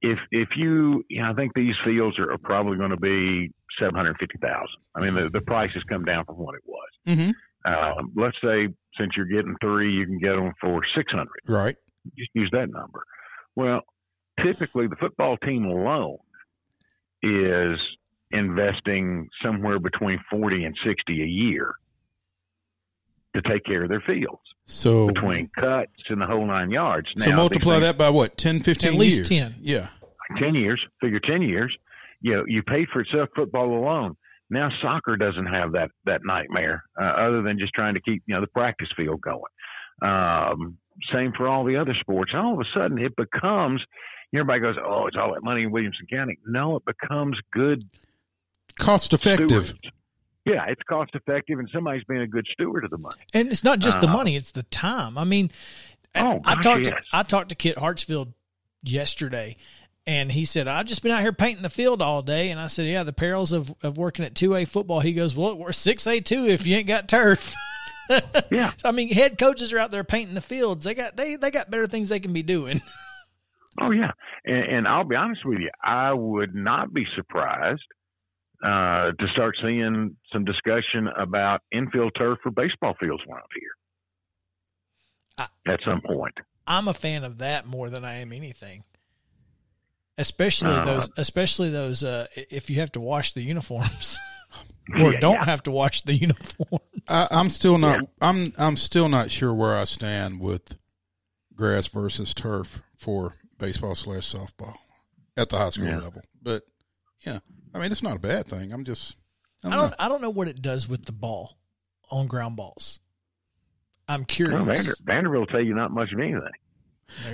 [0.00, 3.52] if if you, you know, I think these fields are, are probably going to be
[3.80, 4.76] seven hundred fifty thousand.
[4.94, 6.88] I mean, the the price has come down from what it was.
[7.08, 7.30] Mm-hmm.
[7.64, 11.40] Um, let's say since you're getting three, you can get them for six hundred.
[11.46, 11.76] Right.
[12.18, 13.04] just use that number.
[13.56, 13.82] Well,
[14.42, 16.18] typically the football team alone
[17.22, 17.78] is
[18.30, 21.74] investing somewhere between 40 and 60 a year
[23.36, 27.08] to take care of their fields So between cuts and the whole nine yards.
[27.16, 29.28] so Now, multiply these that by what 10, 15 At least years?
[29.28, 29.54] 10.
[29.60, 29.88] Yeah.
[30.38, 31.76] 10 years, figure 10 years,
[32.22, 34.16] you know, you paid for itself football alone.
[34.52, 38.34] Now soccer doesn't have that, that nightmare uh, other than just trying to keep, you
[38.34, 39.40] know, the practice field going.
[40.02, 40.76] Um,
[41.12, 42.32] same for all the other sports.
[42.34, 43.80] All of a sudden it becomes,
[44.34, 46.38] everybody goes, oh, it's all that money in Williamson County.
[46.46, 47.82] No, it becomes good
[48.76, 49.48] Cost effective.
[49.66, 49.74] stewards.
[50.44, 53.20] Yeah, it's cost effective, and somebody's being a good steward of the money.
[53.32, 55.16] and it's not just the Uh, money; it's the time.
[55.16, 55.52] I mean,
[56.16, 57.04] Oh, I gosh, talked yes.
[57.10, 58.32] to I talked to Kit Hartsfield
[58.82, 59.54] yesterday,
[60.06, 62.50] and he said I've just been out here painting the field all day.
[62.50, 65.00] And I said, Yeah, the perils of, of working at two A football.
[65.00, 67.54] He goes, Well, we're six A two if you ain't got turf.
[68.50, 68.72] Yeah.
[68.84, 70.84] I mean, head coaches are out there painting the fields.
[70.84, 72.82] They got they they got better things they can be doing.
[73.80, 74.10] Oh yeah,
[74.44, 77.80] and, and I'll be honest with you, I would not be surprised
[78.62, 85.80] uh, to start seeing some discussion about infield turf for baseball fields around here at
[85.86, 86.34] some point.
[86.66, 88.84] I'm a fan of that more than I am anything.
[90.18, 92.04] Especially Uh, those, especially those.
[92.04, 94.18] Uh, if you have to wash the uniforms,
[95.00, 95.44] or Yeah, don't yeah.
[95.46, 96.84] have to wash the uniforms.
[97.08, 98.00] I, I'm still not.
[98.20, 98.52] I'm.
[98.58, 100.76] I'm still not sure where I stand with
[101.54, 104.76] grass versus turf for baseball slash softball
[105.36, 105.98] at the high school Yeah.
[105.98, 106.22] level.
[106.42, 106.62] But
[107.26, 107.38] Yeah,
[107.74, 108.72] I mean it's not a bad thing.
[108.72, 109.16] I'm just
[109.64, 109.96] I I don't, don't know.
[109.98, 111.58] I don't know what it does with the ball
[112.10, 113.00] on ground balls.
[114.08, 114.64] I'm Well, curious.
[114.66, 116.40] Vander, Vanderbilt will tell you not much of anything.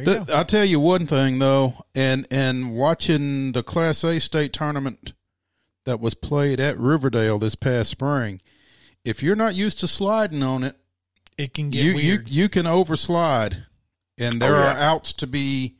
[0.05, 5.13] The- I'll tell you one thing though, and and watching the Class A state tournament
[5.85, 8.41] that was played at Riverdale this past spring,
[9.05, 10.77] if you're not used to sliding on it,
[11.37, 12.29] It can get you weird.
[12.29, 13.65] you you can overslide,
[14.19, 15.77] and there Oh, are outs to be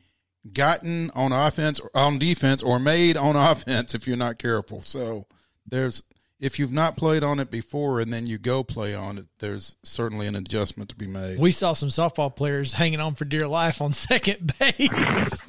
[0.53, 4.81] gotten on offense or on defense or made on offense if you're not careful.
[4.81, 5.27] So
[5.67, 6.01] there's
[6.39, 9.75] if you've not played on it before and then you go play on it, there's
[9.83, 11.37] certainly an adjustment to be made.
[11.39, 15.43] we saw some softball players hanging on for dear life on second base.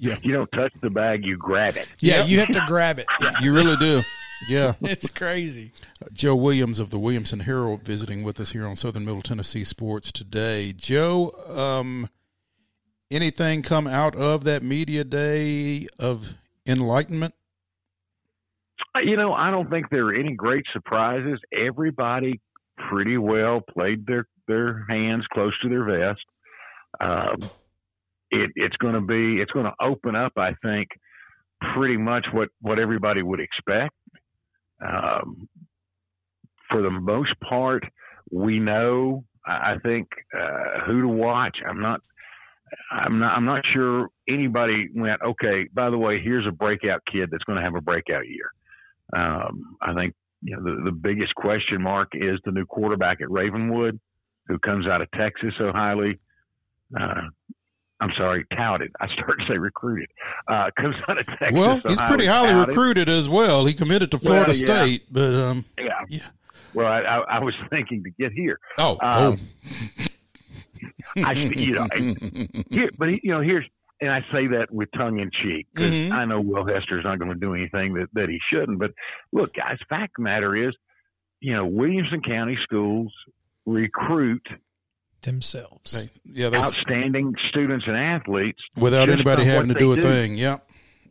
[0.00, 0.16] Yeah.
[0.22, 1.86] You don't touch the bag, you grab it.
[2.00, 2.28] yeah, Yep.
[2.28, 3.06] you have to grab it.
[3.20, 4.02] Yeah, you really do.
[4.48, 4.74] Yeah.
[4.82, 5.72] it's crazy.
[6.12, 10.10] Joe Williams of the Williamson Herald visiting with us here on Southern Middle Tennessee Sports
[10.10, 10.72] today.
[10.76, 12.08] Joe, um,
[13.10, 16.34] anything come out of that media day of
[16.66, 17.34] enlightenment?
[18.96, 21.40] You know, I don't think there were any great surprises.
[21.52, 22.40] Everybody
[22.90, 26.20] pretty well played their their hands close to their vest.
[27.00, 27.50] Um,
[28.30, 30.88] it, it's going to be it's going to open up, I think,
[31.74, 33.94] pretty much what what everybody would expect.
[34.84, 35.48] Um,
[36.70, 37.84] for the most part,
[38.30, 39.24] we know.
[39.46, 41.58] I I think uh, who to watch.
[41.66, 42.00] I'm not.
[42.90, 43.36] I'm not.
[43.36, 45.20] I'm not sure anybody went.
[45.22, 45.68] Okay.
[45.72, 48.50] By the way, here's a breakout kid that's going to have a breakout year.
[49.14, 53.30] Um, I think you know the, the biggest question mark is the new quarterback at
[53.30, 54.00] Ravenwood,
[54.48, 56.18] who comes out of Texas so highly.
[56.98, 57.22] Uh,
[58.00, 58.90] I'm sorry, touted.
[59.00, 60.08] I started to say recruited.
[60.48, 61.50] Uh, comes out of Texas.
[61.52, 62.68] well, so he's pretty highly touted.
[62.68, 63.64] recruited as well.
[63.64, 64.66] He committed to Well, Florida yeah.
[64.84, 66.04] State, but um, Yeah.
[66.08, 66.28] Yeah.
[66.74, 68.58] Well, I, I, I was thinking to get here.
[68.78, 69.38] oh, Um,
[71.24, 73.66] I, you know, and here, but you know, here's,
[74.02, 76.12] and I say that with tongue in cheek because Mhm.
[76.12, 78.78] I know Will Hester's not going to do anything that, that he shouldn't.
[78.78, 78.90] But
[79.32, 80.74] look, guys, fact of the matter is,
[81.40, 83.12] you know, Williamson County schools
[83.64, 84.46] recruit
[85.22, 85.96] Themselves.
[85.96, 90.02] oh, yeah, they, outstanding students and athletes without anybody having to do a do.
[90.02, 90.34] thing.
[90.36, 90.58] Yeah,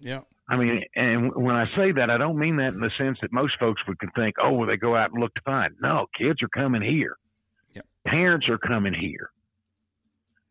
[0.01, 3.17] yeah, I mean, and when I say that, I don't mean that in the sense
[3.21, 5.73] that most folks would could think, oh, well, they go out and look to find.
[5.81, 7.15] No, kids are coming here.
[7.73, 7.85] Yep.
[8.05, 9.29] Parents are coming here.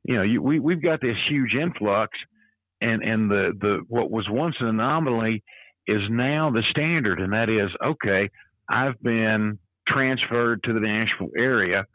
[0.04, 2.16] You know, you, we we've got this huge influx,
[2.80, 5.42] and and the the what was once an anomaly
[5.86, 8.30] is now the standard, and that is okay.
[8.68, 11.86] I've been transferred to the Nashville area.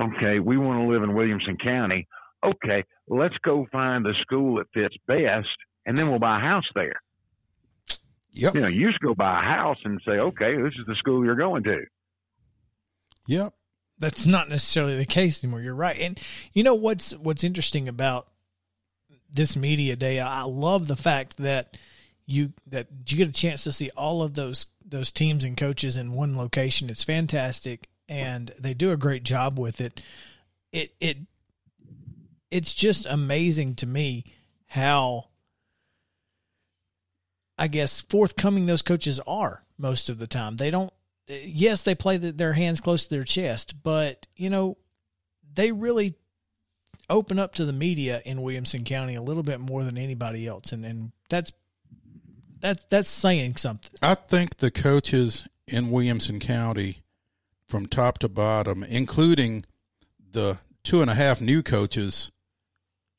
[0.00, 2.06] Okay, we want to live in Williamson County.
[2.44, 5.48] Okay, let's go find the school that fits best,
[5.86, 7.00] and then we'll buy a house there
[8.38, 10.94] yep, you know, you just go buy a house and say, okay, this is the
[10.96, 11.84] school you're going to.
[13.26, 13.54] yep.
[14.00, 15.60] That's not necessarily the case anymore.
[15.60, 15.98] You're right.
[15.98, 16.20] And
[16.52, 18.28] you know what's what's interesting about
[19.30, 20.20] this media day?
[20.20, 21.76] I love the fact that
[22.26, 25.96] you that you get a chance to see all of those those teams and coaches
[25.96, 26.90] in one location.
[26.90, 30.00] It's fantastic, and they do a great job with it.
[30.72, 31.18] It it
[32.50, 34.24] it's just amazing to me
[34.66, 35.28] how
[37.58, 40.56] I guess forthcoming those coaches are most of the time.
[40.56, 40.92] They don't.
[41.26, 44.78] Yes, they play the, their hands close to their chest, but you know
[45.54, 46.14] they really
[47.10, 50.72] open up to the media in Williamson County a little bit more than anybody else,
[50.72, 51.52] and and that's
[52.60, 53.92] that's that's saying something.
[54.02, 57.02] I think the coaches in Williamson County,
[57.68, 59.64] from top to bottom, including
[60.32, 62.30] the two and a half new coaches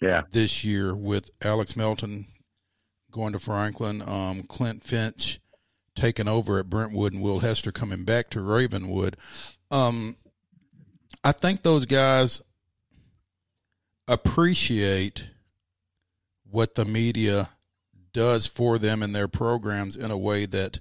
[0.02, 0.22] Yeah.
[0.32, 2.26] this year with Alex Melton
[3.12, 5.40] going to Franklin, um, Clint Finch
[5.96, 9.18] taking over at Brentwood, and Will Hester coming back to Ravenwood.
[9.72, 10.16] Um,
[11.24, 12.42] I think those guys
[14.10, 15.30] appreciate
[16.50, 17.50] what the media
[18.12, 20.80] does for them and their programs in a way that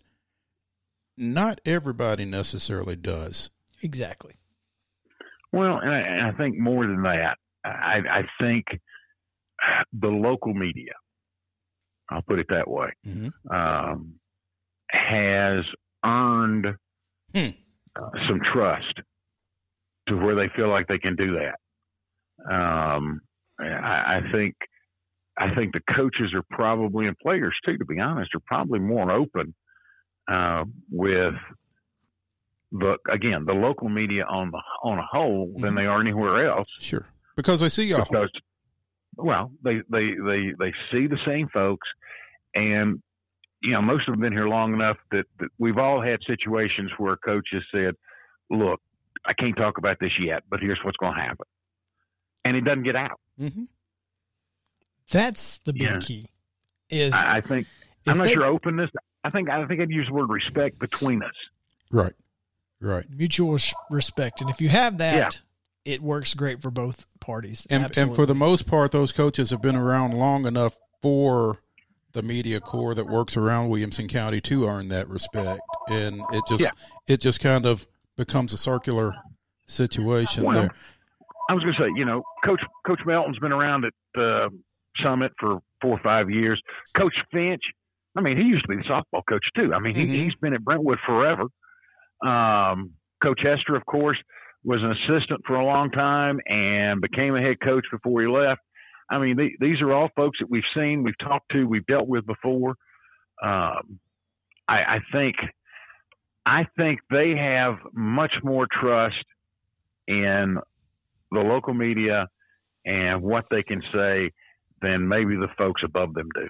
[1.16, 3.50] not everybody necessarily does.
[3.82, 4.34] Exactly.
[5.52, 8.64] Well, and I, and I think more than that, I, I think
[9.92, 10.92] the local media,
[12.08, 13.32] I'll put it that way, Mhm.
[13.50, 14.14] um,
[14.90, 15.64] has
[16.04, 16.66] earned
[17.34, 17.48] Hmm.
[17.96, 19.00] uh, some trust
[20.06, 21.58] to where they feel like they can do that.
[22.50, 23.20] Um,
[23.60, 24.54] I, I think
[25.36, 29.10] I think the coaches are probably and players too, to be honest, are probably more
[29.10, 29.54] open
[30.30, 31.34] uh, with
[32.72, 36.68] the again the local media on the on a whole than they are anywhere else
[36.80, 37.06] Sure.
[37.34, 38.04] Because they see y'all.
[38.04, 38.30] because
[39.16, 41.88] well they they they they see the same folks
[42.54, 43.00] and
[43.62, 46.18] you know most of them have been here long enough that, that we've all had
[46.26, 47.94] situations where coaches said
[48.50, 48.80] look
[49.24, 51.46] i can't talk about this yet but here's what's going to happen
[52.44, 53.64] and it doesn't get out Mm-hmm.
[55.10, 55.98] That's the big Yeah.
[56.00, 56.26] key.
[56.90, 57.66] Is i, I think
[58.06, 58.90] i'm not they- sure openness
[59.24, 61.34] I think I think I'd use the word respect between us.
[61.90, 62.12] Right.
[62.80, 63.04] Right.
[63.10, 63.58] Mutual
[63.90, 65.40] respect, and if you have that,
[65.84, 67.66] it works great for both parties.
[67.68, 71.58] And and for the most part, those coaches have been around long enough for
[72.12, 76.62] the media corps that works around Williamson County to earn that respect, and it just
[76.62, 76.70] Yeah.
[77.08, 77.86] it just kind of
[78.16, 79.14] becomes a circular
[79.66, 80.70] situation Well, there.
[81.48, 84.48] I was going to say, you know, Coach Coach Melton's been around at uh,
[85.02, 86.60] Summit for four or five years.
[86.96, 87.62] Coach Finch,
[88.16, 89.72] I mean, he used to be the softball coach too.
[89.72, 90.08] I mean, Mhm.
[90.08, 91.44] he, he's been at Brentwood forever.
[92.24, 92.92] Um,
[93.22, 94.18] coach Hester, of course,
[94.64, 98.60] was an assistant for a long time and became a head coach before he left.
[99.10, 102.08] I mean, the, these are all folks that we've seen, we've talked to, we've dealt
[102.08, 102.70] with before.
[103.42, 104.00] Um,
[104.66, 105.36] I, I think,
[106.44, 109.24] I think they have much more trust
[110.06, 110.58] in
[111.30, 112.28] the local media
[112.84, 114.30] and what they can say
[114.80, 116.48] than maybe the folks above them do.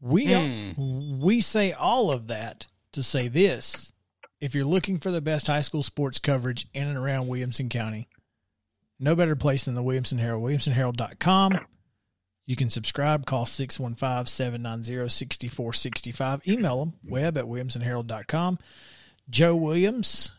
[0.00, 1.20] we Hmm.
[1.20, 3.92] we say all of that to say this:
[4.40, 8.08] if you're looking for the best high school sports coverage in and around Williamson County,
[8.98, 10.42] no better place than the Williamson Herald.
[10.42, 11.58] WilliamsonHerald.com.
[12.44, 16.46] You can subscribe, call 615 790 6465.
[16.46, 18.58] Email them, web at williamsonherald.com.
[19.30, 20.32] Joe Williams,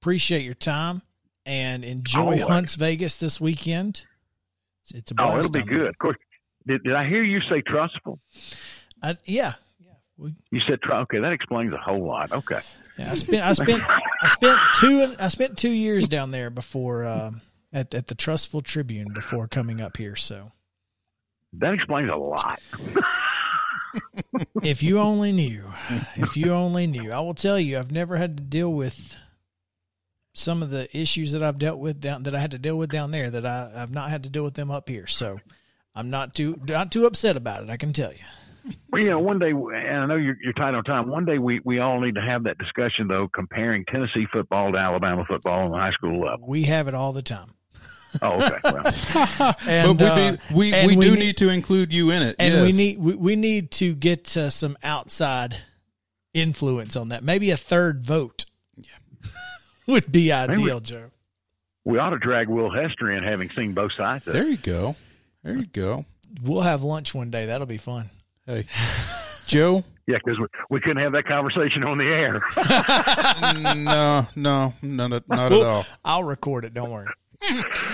[0.00, 1.02] appreciate your time
[1.50, 2.42] and enjoy Always.
[2.42, 4.04] Hunts Vegas this weekend.
[4.84, 5.88] It's, it's a Oh, it'll be good.
[5.88, 6.16] Of course,
[6.64, 8.20] did, did I hear you say Trussville?
[9.02, 10.28] I, yeah, yeah.
[10.52, 11.18] You said tr- okay.
[11.18, 12.30] That explains a whole lot.
[12.30, 12.60] Okay,
[12.96, 13.82] Yeah, I spent I spent
[14.22, 17.40] I spent two I spent two years down there before um,
[17.72, 20.14] at at the Trussville Tribune before coming up here.
[20.14, 20.52] So
[21.54, 22.60] that explains a lot.
[24.62, 25.64] if you only knew,
[26.14, 29.16] if you only knew, I will tell you, I've never had to deal with
[30.40, 32.90] some of the issues that I've dealt with down that I had to deal with
[32.90, 35.06] down there that I, I've not had to deal with them up here.
[35.06, 35.38] So
[35.94, 37.70] I'm not too not too upset about it.
[37.70, 38.24] I can tell you.
[38.92, 41.08] Well, you know, one day, and I know you're, you're tight on time.
[41.08, 44.76] One day, we, we all need to have that discussion, though, comparing Tennessee football to
[44.76, 46.46] Alabama football on the high school level.
[46.46, 47.54] We have it all the time.
[48.20, 48.58] Oh, okay.
[48.64, 52.10] Well, And, but uh, we, we, and we we do need- need to include you
[52.10, 52.36] in it.
[52.38, 55.56] and we need we, we need to get uh, some outside
[56.34, 57.24] influence on that.
[57.24, 58.44] Maybe a third vote.
[59.90, 61.10] would be ideal, Joe.
[61.84, 64.32] we ought to drag Will Hester in, having seen both sides of.
[64.32, 64.96] There you go.
[65.42, 66.04] There you go.
[66.42, 67.46] We'll have lunch one day.
[67.46, 68.10] That'll be fun.
[68.46, 68.66] Hey,
[69.46, 69.84] Joe.
[70.06, 72.42] Yeah, because we, we couldn't have that conversation on the air.
[73.62, 75.86] no, no, no, not, not at all.
[76.04, 76.74] I'll record it.
[76.74, 77.06] Don't worry.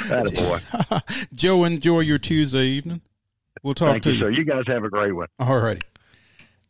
[0.08, 1.26] That boy.
[1.34, 3.02] Joe, enjoy your Tuesday evening.
[3.62, 4.20] We'll talk Thank to you, you.
[4.22, 4.30] sir.
[4.30, 5.28] You guys have a great one.
[5.38, 5.82] All righty.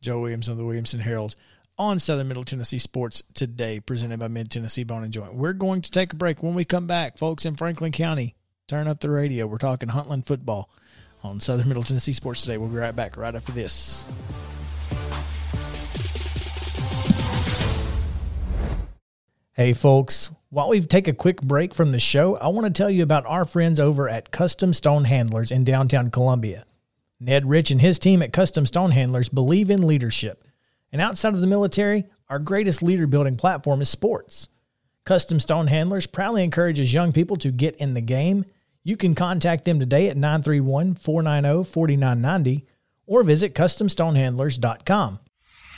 [0.01, 1.37] Joe Williams of the Williamson Herald
[1.79, 5.35] on Southern Middle Tennessee Sports today, presented by Mid Tennessee Bone and Joint.
[5.35, 6.43] We're going to take a break.
[6.43, 8.35] When we come back, folks in Franklin County,
[8.67, 9.47] turn up the radio.
[9.47, 10.71] We're talking Huntland football
[11.23, 12.57] on Southern Middle Tennessee Sports today.
[12.57, 14.09] We'll be right back right after this.
[19.53, 22.91] Hey, folks, while we take a quick break from the show, I want to tell
[22.91, 26.65] you about our friends over at Custom Stone Handlers in downtown Columbia.
[27.19, 30.46] Ned Rich and his team at Custom Stone Handlers believe in leadership.
[30.93, 34.49] And outside of the military, our greatest leader building platform is sports.
[35.05, 38.45] Custom Stone Handlers proudly encourages young people to get in the game.
[38.83, 42.67] You can contact them today at 931 490 4990
[43.07, 45.21] or visit CustomStonehandlers.com.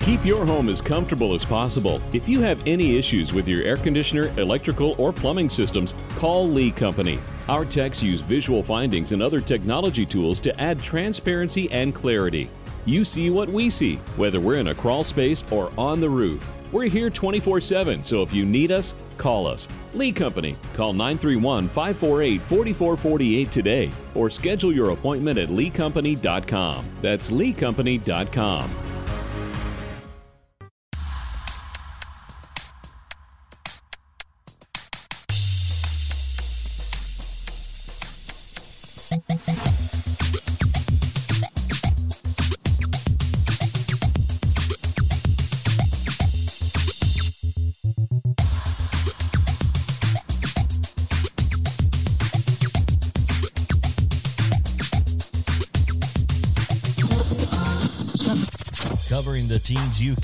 [0.01, 2.01] Keep your home as comfortable as possible.
[2.13, 6.71] If you have any issues with your air conditioner, electrical, or plumbing systems, call Lee
[6.71, 7.19] Company.
[7.49, 12.49] Our techs use visual findings and other technology tools to add transparency and clarity.
[12.85, 16.49] You see what we see, whether we're in a crawl space or on the roof.
[16.73, 19.69] We're here 24 7, so if you need us, call us.
[19.95, 20.57] Lee Company.
[20.75, 26.87] Call 931 548 4448 today or schedule your appointment at leecompany.com.
[27.01, 28.88] That's leecompany.com.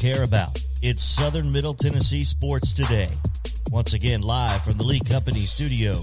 [0.04, 0.62] care about.
[0.82, 3.08] It's Southern Middle Tennessee Sports Today.
[3.70, 6.02] Once again, live from the Lee Company studio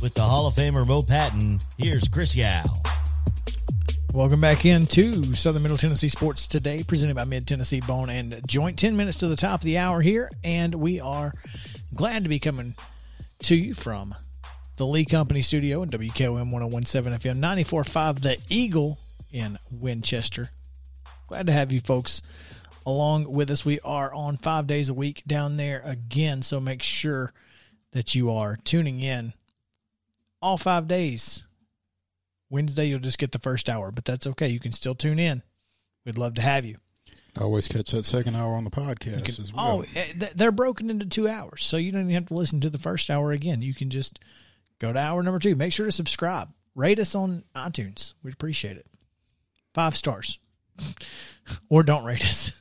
[0.00, 1.58] with the Hall of Famer Mo Patton.
[1.76, 2.62] Here's Chris Yao.
[4.14, 8.78] Welcome back into Southern Middle Tennessee Sports today, presented by Mid Tennessee Bone and Joint.
[8.78, 11.30] 10 minutes to the top of the hour here, and we are
[11.94, 12.74] glad to be coming
[13.40, 14.14] to you from
[14.78, 18.98] the Lee Company studio in WKOM 1017 FM 945, The Eagle
[19.30, 20.48] in Winchester.
[21.28, 22.22] Glad to have you folks
[22.86, 23.64] along with us.
[23.64, 27.32] We are on five days a week down there again, so make sure
[27.92, 29.32] that you are tuning in
[30.42, 31.46] all five days.
[32.50, 34.48] Wednesday, you'll just get the first hour, but that's okay.
[34.48, 35.42] You can still tune in.
[36.04, 36.76] We'd love to have you.
[37.36, 39.84] I always catch that second hour on the podcast can- as oh, well.
[39.96, 42.78] Oh, they're broken into two hours, so you don't even have to listen to the
[42.78, 43.62] first hour again.
[43.62, 44.20] You can just
[44.78, 45.56] go to hour number two.
[45.56, 46.50] Make sure to subscribe.
[46.76, 48.14] Rate us on iTunes.
[48.22, 48.86] We'd appreciate it.
[49.72, 50.38] Five stars,
[51.68, 52.52] or don't rate us.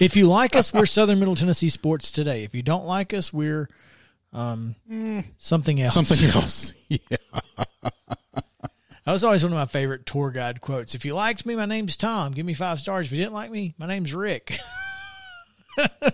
[0.00, 2.44] If you like us, we're Southern Middle Tennessee Sports Today.
[2.44, 3.68] If you don't like us, we're
[4.32, 4.74] um,
[5.38, 5.94] something else.
[5.94, 6.74] Something else.
[6.88, 6.98] Yeah.
[9.04, 10.94] That was always one of my favorite tour guide quotes.
[10.94, 12.32] If you liked me, my name's Tom.
[12.32, 13.06] Give me five stars.
[13.06, 14.58] If you didn't like me, my name's Rick.
[15.78, 16.12] I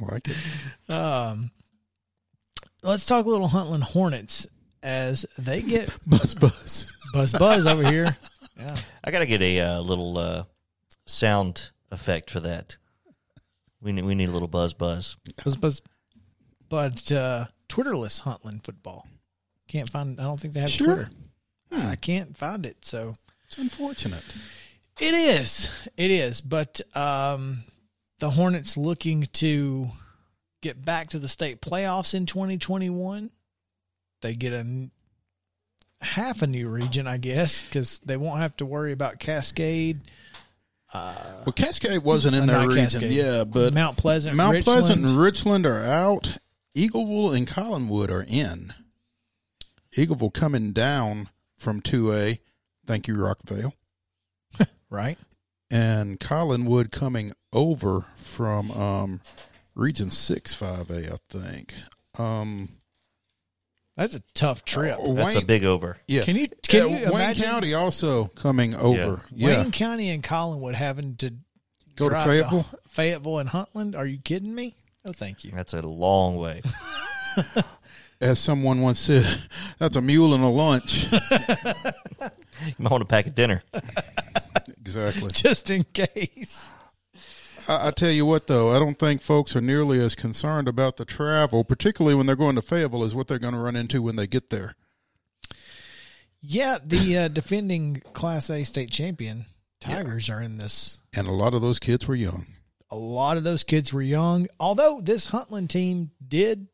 [0.00, 1.50] like it.
[2.82, 4.46] Let's talk a little Huntland Hornets
[4.82, 6.92] as they get Buzz buzz.
[7.14, 8.14] buzz buzz over here.
[8.58, 8.76] Yeah.
[9.02, 10.44] I got to get a uh, little uh,
[11.06, 12.76] sound effect for that.
[13.80, 15.16] We need we need a little buzz buzz.
[15.42, 15.82] Buzz buzz.
[16.68, 19.06] But uh, Twitterless Huntland football.
[19.68, 20.94] Can't find I don't think they have Sure.
[20.94, 21.10] Twitter.
[21.72, 23.16] I can't find it, so
[23.46, 24.22] It's unfortunate.
[25.00, 25.70] It is.
[25.96, 26.40] It is.
[26.40, 27.64] But um,
[28.20, 29.90] the Hornets looking to
[30.62, 33.30] get back to the state playoffs in 2021.
[34.22, 34.88] They get a
[36.00, 40.02] half a new region, I guess, because they won't have to worry about Cascade,
[40.94, 43.12] Well, Cascade wasn't in Uh, their region, Cascade.
[43.12, 44.78] yeah, but Mount Pleasant, Mount Richland.
[44.80, 46.38] Pleasant and Richland are out.
[46.76, 48.72] Eagleville and Collinwood are in.
[49.92, 52.38] Eagleville coming down from 2A.
[52.86, 53.72] Thank you, Rockvale.
[54.90, 55.18] right?
[55.70, 59.20] And Collinwood coming over from um,
[59.74, 61.74] Region 6 5A, I think.
[62.18, 62.70] Um,
[63.96, 64.96] That's a tough trip.
[64.98, 65.96] Oh, That's a big over.
[66.08, 66.22] yeah.
[66.22, 69.22] Can you can Yeah, you Wayne imagine County also coming over.
[69.32, 69.62] Yeah.
[69.62, 71.30] Wayne County and Collinwood having to
[71.96, 72.66] Go to drive Fayetteville.
[72.88, 73.96] Fayetteville and Huntland?
[73.96, 74.74] Are you kidding me?
[75.04, 75.52] No, thank you.
[75.52, 76.62] That's a long way.
[78.20, 79.26] As someone once said,
[79.78, 81.08] that's a mule and a lunch.
[82.66, 83.62] You might want to pack a dinner.
[84.80, 85.28] exactly.
[85.32, 86.68] Just in case.
[87.68, 90.96] I, I tell you what, though, I don't think folks are nearly as concerned about
[90.96, 94.02] the travel, particularly when they're going to Fayetteville, as what they're going to run into
[94.02, 94.74] when they get there.
[96.40, 99.46] Yeah, the uh, defending Class A state champion
[99.80, 101.00] Tigers are in this.
[101.14, 102.46] And a lot of those kids were young.
[102.90, 104.46] A lot of those kids were young.
[104.58, 106.68] Although this Huntland team did,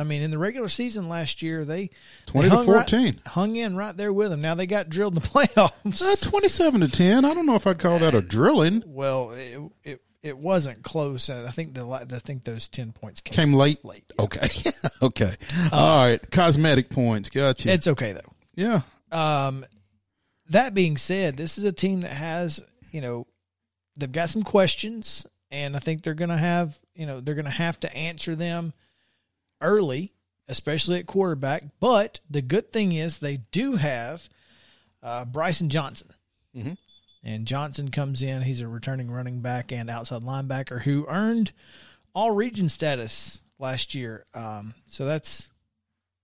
[0.00, 1.90] I mean, in the regular season last year, they
[2.26, 3.20] 20 they to hung right- 14.
[3.26, 4.40] hung in right there with them.
[4.40, 6.02] Now they got drilled in the playoffs.
[6.02, 7.24] Uh, 27 to 10.
[7.24, 8.82] I don't know if I'd call that a drilling.
[8.86, 11.30] well, it, it it wasn't close.
[11.30, 13.34] Uh, I think the I think those ten points came.
[13.34, 13.82] Came late.
[13.84, 14.04] Late.
[14.18, 14.48] Okay.
[15.02, 15.34] okay.
[15.72, 16.30] All right.
[16.30, 17.30] Cosmetic points.
[17.30, 17.70] Gotcha.
[17.70, 18.32] It's okay though.
[18.54, 18.82] yeah.
[19.10, 19.64] Um,
[20.50, 23.26] that being said, this is a team that has, you know,
[23.98, 27.44] they've got some questions, and I think they're going to have, you know, they're going
[27.46, 28.72] to have to answer them
[29.60, 30.12] early,
[30.48, 31.64] especially at quarterback.
[31.80, 34.28] But the good thing is they do have
[35.02, 36.10] uh, Bryson Johnson.
[36.54, 36.76] Mhm.
[37.22, 38.42] And Johnson comes in.
[38.42, 41.52] He's a returning running back and outside linebacker who earned
[42.14, 44.24] all region status last year.
[44.34, 45.50] Um, so that's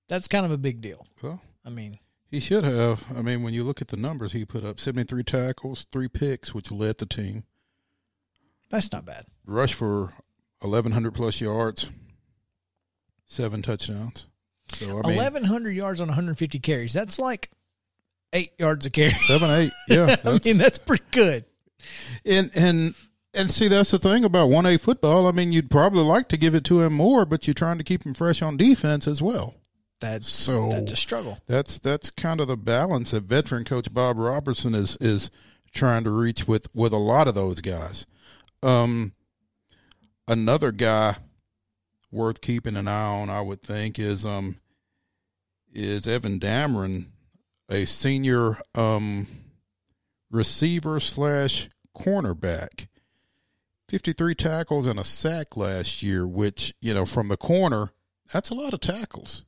[0.09, 1.07] that's kind of a big deal.
[1.23, 1.99] Well, I mean,
[2.31, 3.05] he should have.
[3.17, 6.55] I mean, when you look at the numbers he put up 73 tackles, three picks,
[6.55, 7.45] which led the team,
[8.71, 9.27] that's not bad.
[9.45, 10.15] rush for
[10.61, 11.89] 1,100 plus yards,
[13.27, 14.27] seven touchdowns.
[14.75, 16.93] So, I mean, Eleven hundred yards on 150 carries.
[16.93, 17.51] That's like
[18.33, 19.11] eight yards a carry.
[19.13, 19.73] seven, eight.
[19.89, 20.17] Yeah.
[20.25, 21.45] I mean, that's pretty good.
[22.25, 22.95] And and
[23.33, 25.27] and see that's the thing about one A football.
[25.27, 27.85] I mean, you'd probably like to give it to him more, but you're trying to
[27.85, 29.55] keep him fresh on defense as well.
[30.01, 31.39] That's So- that's a struggle.
[31.47, 35.31] That's that's kind of the balance that veteran coach Bob Robertson is is
[35.73, 38.05] trying to reach with with a lot of those guys.
[38.63, 39.13] Um,
[40.29, 41.17] another guy
[42.11, 44.57] worth keeping an eye on, I would think, is um
[45.73, 47.07] is Evan Dameron,
[47.69, 49.27] a senior um
[50.31, 52.89] receiver slash cornerback.
[53.89, 57.93] 53 tackles and a sack last year, which, you know, from the corner,
[58.33, 59.43] that's a lot of tackles.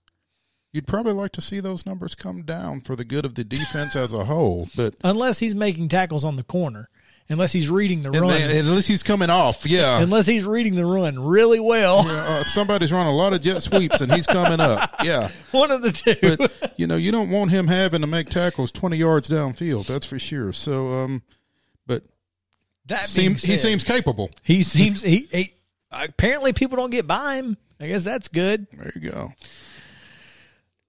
[0.72, 3.96] You'd probably like to see those numbers come down for the good of the defense
[3.96, 6.88] as a whole, but Unless he's making tackles on the corner,
[7.28, 10.00] unless he's reading the and run, they- unless he's coming off, yeah.
[10.00, 12.04] unless he's reading the run really well.
[12.06, 14.96] Yeah, uh, somebody's running a lot of jet sweeps and he's coming up.
[15.04, 15.30] Yeah.
[15.50, 16.36] One of the two.
[16.36, 19.86] But, you know, you don't want him having to make tackles 20 yards downfield.
[19.86, 20.52] That's for sure.
[20.52, 21.22] So, um,
[21.86, 22.02] but
[22.86, 24.30] that seems, he seems capable.
[24.42, 25.54] he seems he, he
[25.90, 27.56] apparently people don't get by him.
[27.80, 28.66] I guess that's good.
[28.72, 29.32] There you go.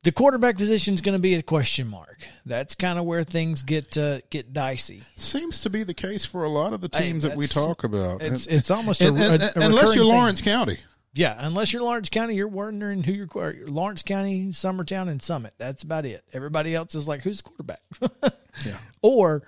[0.03, 2.25] The quarterback position is going to be a question mark.
[2.45, 5.03] That's kind of where things get uh, get dicey.
[5.17, 7.83] Seems to be the case for a lot of the Hey, teams that we talk
[7.83, 8.21] about.
[8.21, 10.05] It's it's almost and- a, and- a- a unless you're.
[10.05, 10.77] Lawrence County.
[11.15, 13.27] Yeah, unless you're Lawrence County, you're wondering who you're
[13.67, 15.55] Lawrence County, Summertown, and Summit.
[15.57, 16.23] That's about it.
[16.33, 17.81] Everybody else is like, who's the quarterback?
[18.65, 18.77] Yeah.
[19.01, 19.43] Or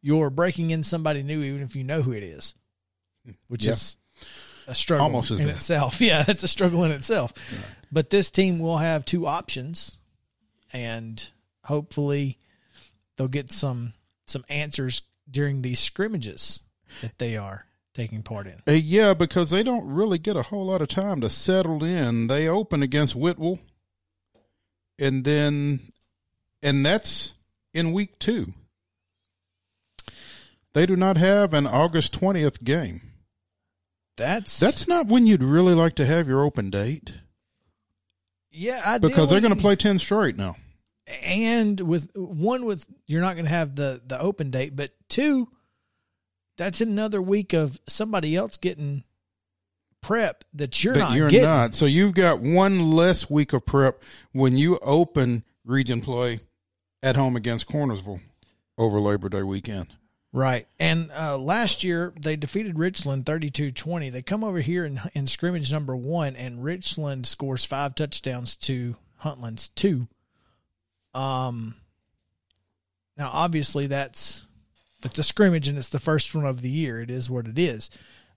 [0.00, 2.54] you're breaking in somebody new, even if you know who it is,
[3.48, 3.72] which Yeah.
[3.72, 3.96] is
[4.66, 5.56] a struggle Almost as in bad.
[5.56, 6.00] itself.
[6.00, 7.32] Yeah, it's a struggle in itself.
[7.90, 9.98] But this team will have two options,
[10.72, 11.24] and
[11.64, 12.38] hopefully
[13.16, 13.92] they'll get some
[14.26, 16.60] some answers during these scrimmages
[17.02, 18.62] that they are taking part in.
[18.66, 22.26] Uh, yeah, because they don't really get a whole lot of time to settle in.
[22.28, 23.58] They open against Whitwell,
[24.98, 25.92] and then,
[26.62, 27.34] and that's
[27.74, 28.54] in week two.
[30.72, 33.11] They do not have an August twentieth game.
[34.16, 37.12] That's That's not when you'd really like to have your open date
[38.52, 40.56] yeah, I because they're going to play ten straight now.
[41.24, 45.48] and with one with you're not going to have the the open date, but two,
[46.58, 49.04] that's another week of somebody else getting
[50.02, 51.48] prep that you're that not you're getting.
[51.48, 51.74] not.
[51.74, 54.02] So you've got one less week of prep
[54.32, 56.40] when you open region play
[57.02, 58.20] at home against Cornersville
[58.76, 59.88] over Labor Day weekend.
[60.32, 60.66] Right.
[60.78, 64.10] And uh, last year they defeated Richland 32-20.
[64.10, 68.96] They come over here in, in scrimmage number 1 and Richland scores 5 touchdowns to
[69.22, 70.08] Huntland's 2.
[71.14, 71.74] Um
[73.18, 74.46] now obviously that's
[75.04, 77.02] it's a scrimmage and it's the first one of the year.
[77.02, 77.90] It is what it is.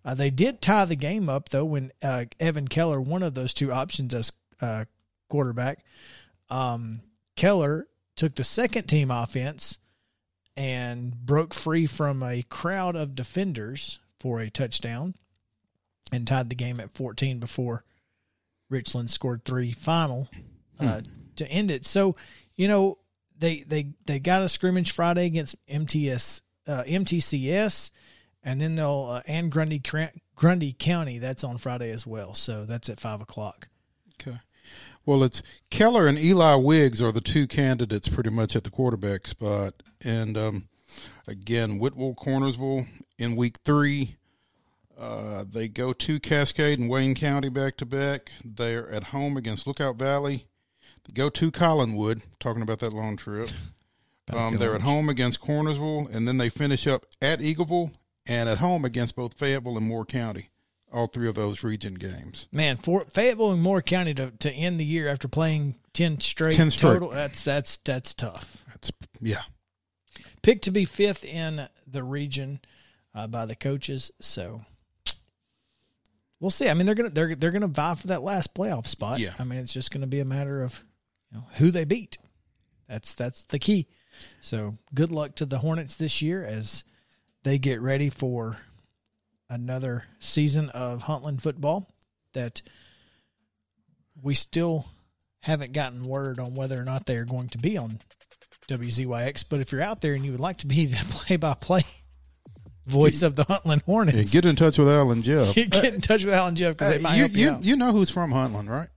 [0.03, 3.53] Uh, they did tie the game up though when uh, Evan Keller, one of those
[3.53, 4.83] two options as uh,
[5.29, 5.85] quarterback,
[6.49, 7.01] um,
[7.37, 7.87] Keller
[8.17, 9.77] took the second team offense
[10.57, 15.15] and broke free from a crowd of defenders for a touchdown
[16.11, 17.83] and tied the game at 14 before
[18.69, 20.29] Richland scored three final
[20.79, 21.01] uh,
[21.35, 21.85] to end it.
[21.85, 22.15] So,
[22.55, 22.97] you know,
[23.37, 27.91] they they they got a scrimmage Friday against MTS uh, MTCS,
[28.43, 29.81] and then they'll uh, and Grundy
[30.35, 31.19] Grundy County.
[31.19, 32.33] That's on Friday as well.
[32.33, 33.67] So that's at five o'clock.
[34.21, 34.37] Okay.
[35.05, 39.27] Well, it's Keller and Eli Wiggs are the two candidates pretty much at the quarterback
[39.27, 39.83] spot.
[40.03, 40.67] And um,
[41.27, 42.87] again, Whitwell, Cornersville
[43.17, 44.17] in week three.
[44.97, 48.31] Uh, they go to Cascade and Wayne County back to back.
[48.43, 50.47] They're at home against Lookout Valley.
[51.05, 53.49] They go to Collinwood, talking about that long trip.
[54.33, 57.91] Um, they're at home against Cornersville, and then they finish up at Eagleville
[58.25, 60.49] and at home against both Fayetteville and Moore County.
[60.95, 62.47] All three of those region games.
[62.53, 66.55] Man, for Fayetteville and Moore County to, to end the year after playing ten straight,
[66.55, 66.93] 10 straight.
[66.93, 68.63] total, that's that's that's tough.
[68.69, 69.41] That's yeah.
[70.41, 72.61] Picked to be fifth in the region
[73.13, 74.61] uh, by the coaches, so
[76.39, 76.69] we'll see.
[76.69, 79.19] I mean, they're gonna they're they're gonna vie for that last playoff spot.
[79.19, 79.33] Yeah.
[79.37, 80.81] I mean, it's just gonna be a matter of
[81.29, 82.17] you know, who they beat.
[82.87, 83.87] That's that's the key.
[84.39, 86.85] So good luck to the Hornets this year as
[87.43, 88.57] they get ready for
[89.49, 91.87] another season of Huntland football
[92.33, 92.61] that
[94.21, 94.87] we still
[95.41, 97.99] haven't gotten word on whether or not they are going to be on
[98.67, 99.45] WZYX.
[99.47, 101.83] But if you're out there and you would like to be the play-by-play
[102.87, 105.53] voice of the Huntland Hornets, Yeah, get in touch with Alan Jeff.
[105.55, 107.63] get, in touch with Alan Jeff because Uh, they might you, help you, you, out.
[107.63, 108.89] you know who's from Huntland, right?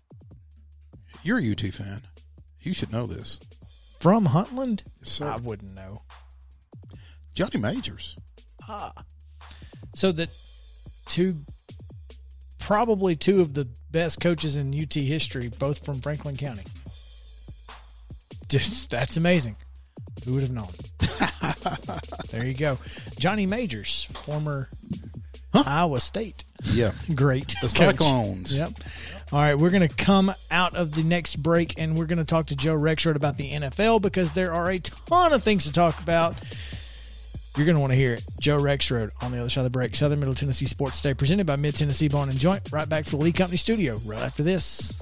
[1.23, 2.03] You're a UT fan.
[2.63, 3.39] You should know this.
[4.01, 5.21] From Huntland, Yes.
[5.21, 6.03] I wouldn't know.
[7.35, 8.17] Johnny Majors.
[9.99, 10.29] So that
[11.07, 11.41] two,
[12.61, 16.63] probably two of the best coaches in UT history, both from Franklin County.
[18.91, 19.57] That's amazing.
[20.25, 20.69] Who would have known?
[22.31, 22.79] there you go,
[23.19, 24.69] Johnny Majors, former
[25.53, 26.93] Iowa State Yeah.
[27.17, 27.69] great The.
[27.69, 28.57] Cyclones.
[28.57, 28.75] Yep.
[29.33, 32.25] All right, we're going to come out of the next break and we're going to
[32.25, 35.73] talk to Joe Rexrode about the NFL because there are a ton of things to
[35.73, 36.37] talk about.
[37.59, 38.25] You're going to want to hear it.
[38.39, 39.97] Joe Rexrode on the other side of the break.
[39.97, 42.63] Southern Middle Tennessee Sports Day presented by Mid Tennessee Bone and Joint.
[42.71, 44.97] Right back to the Lee Company studio right after this.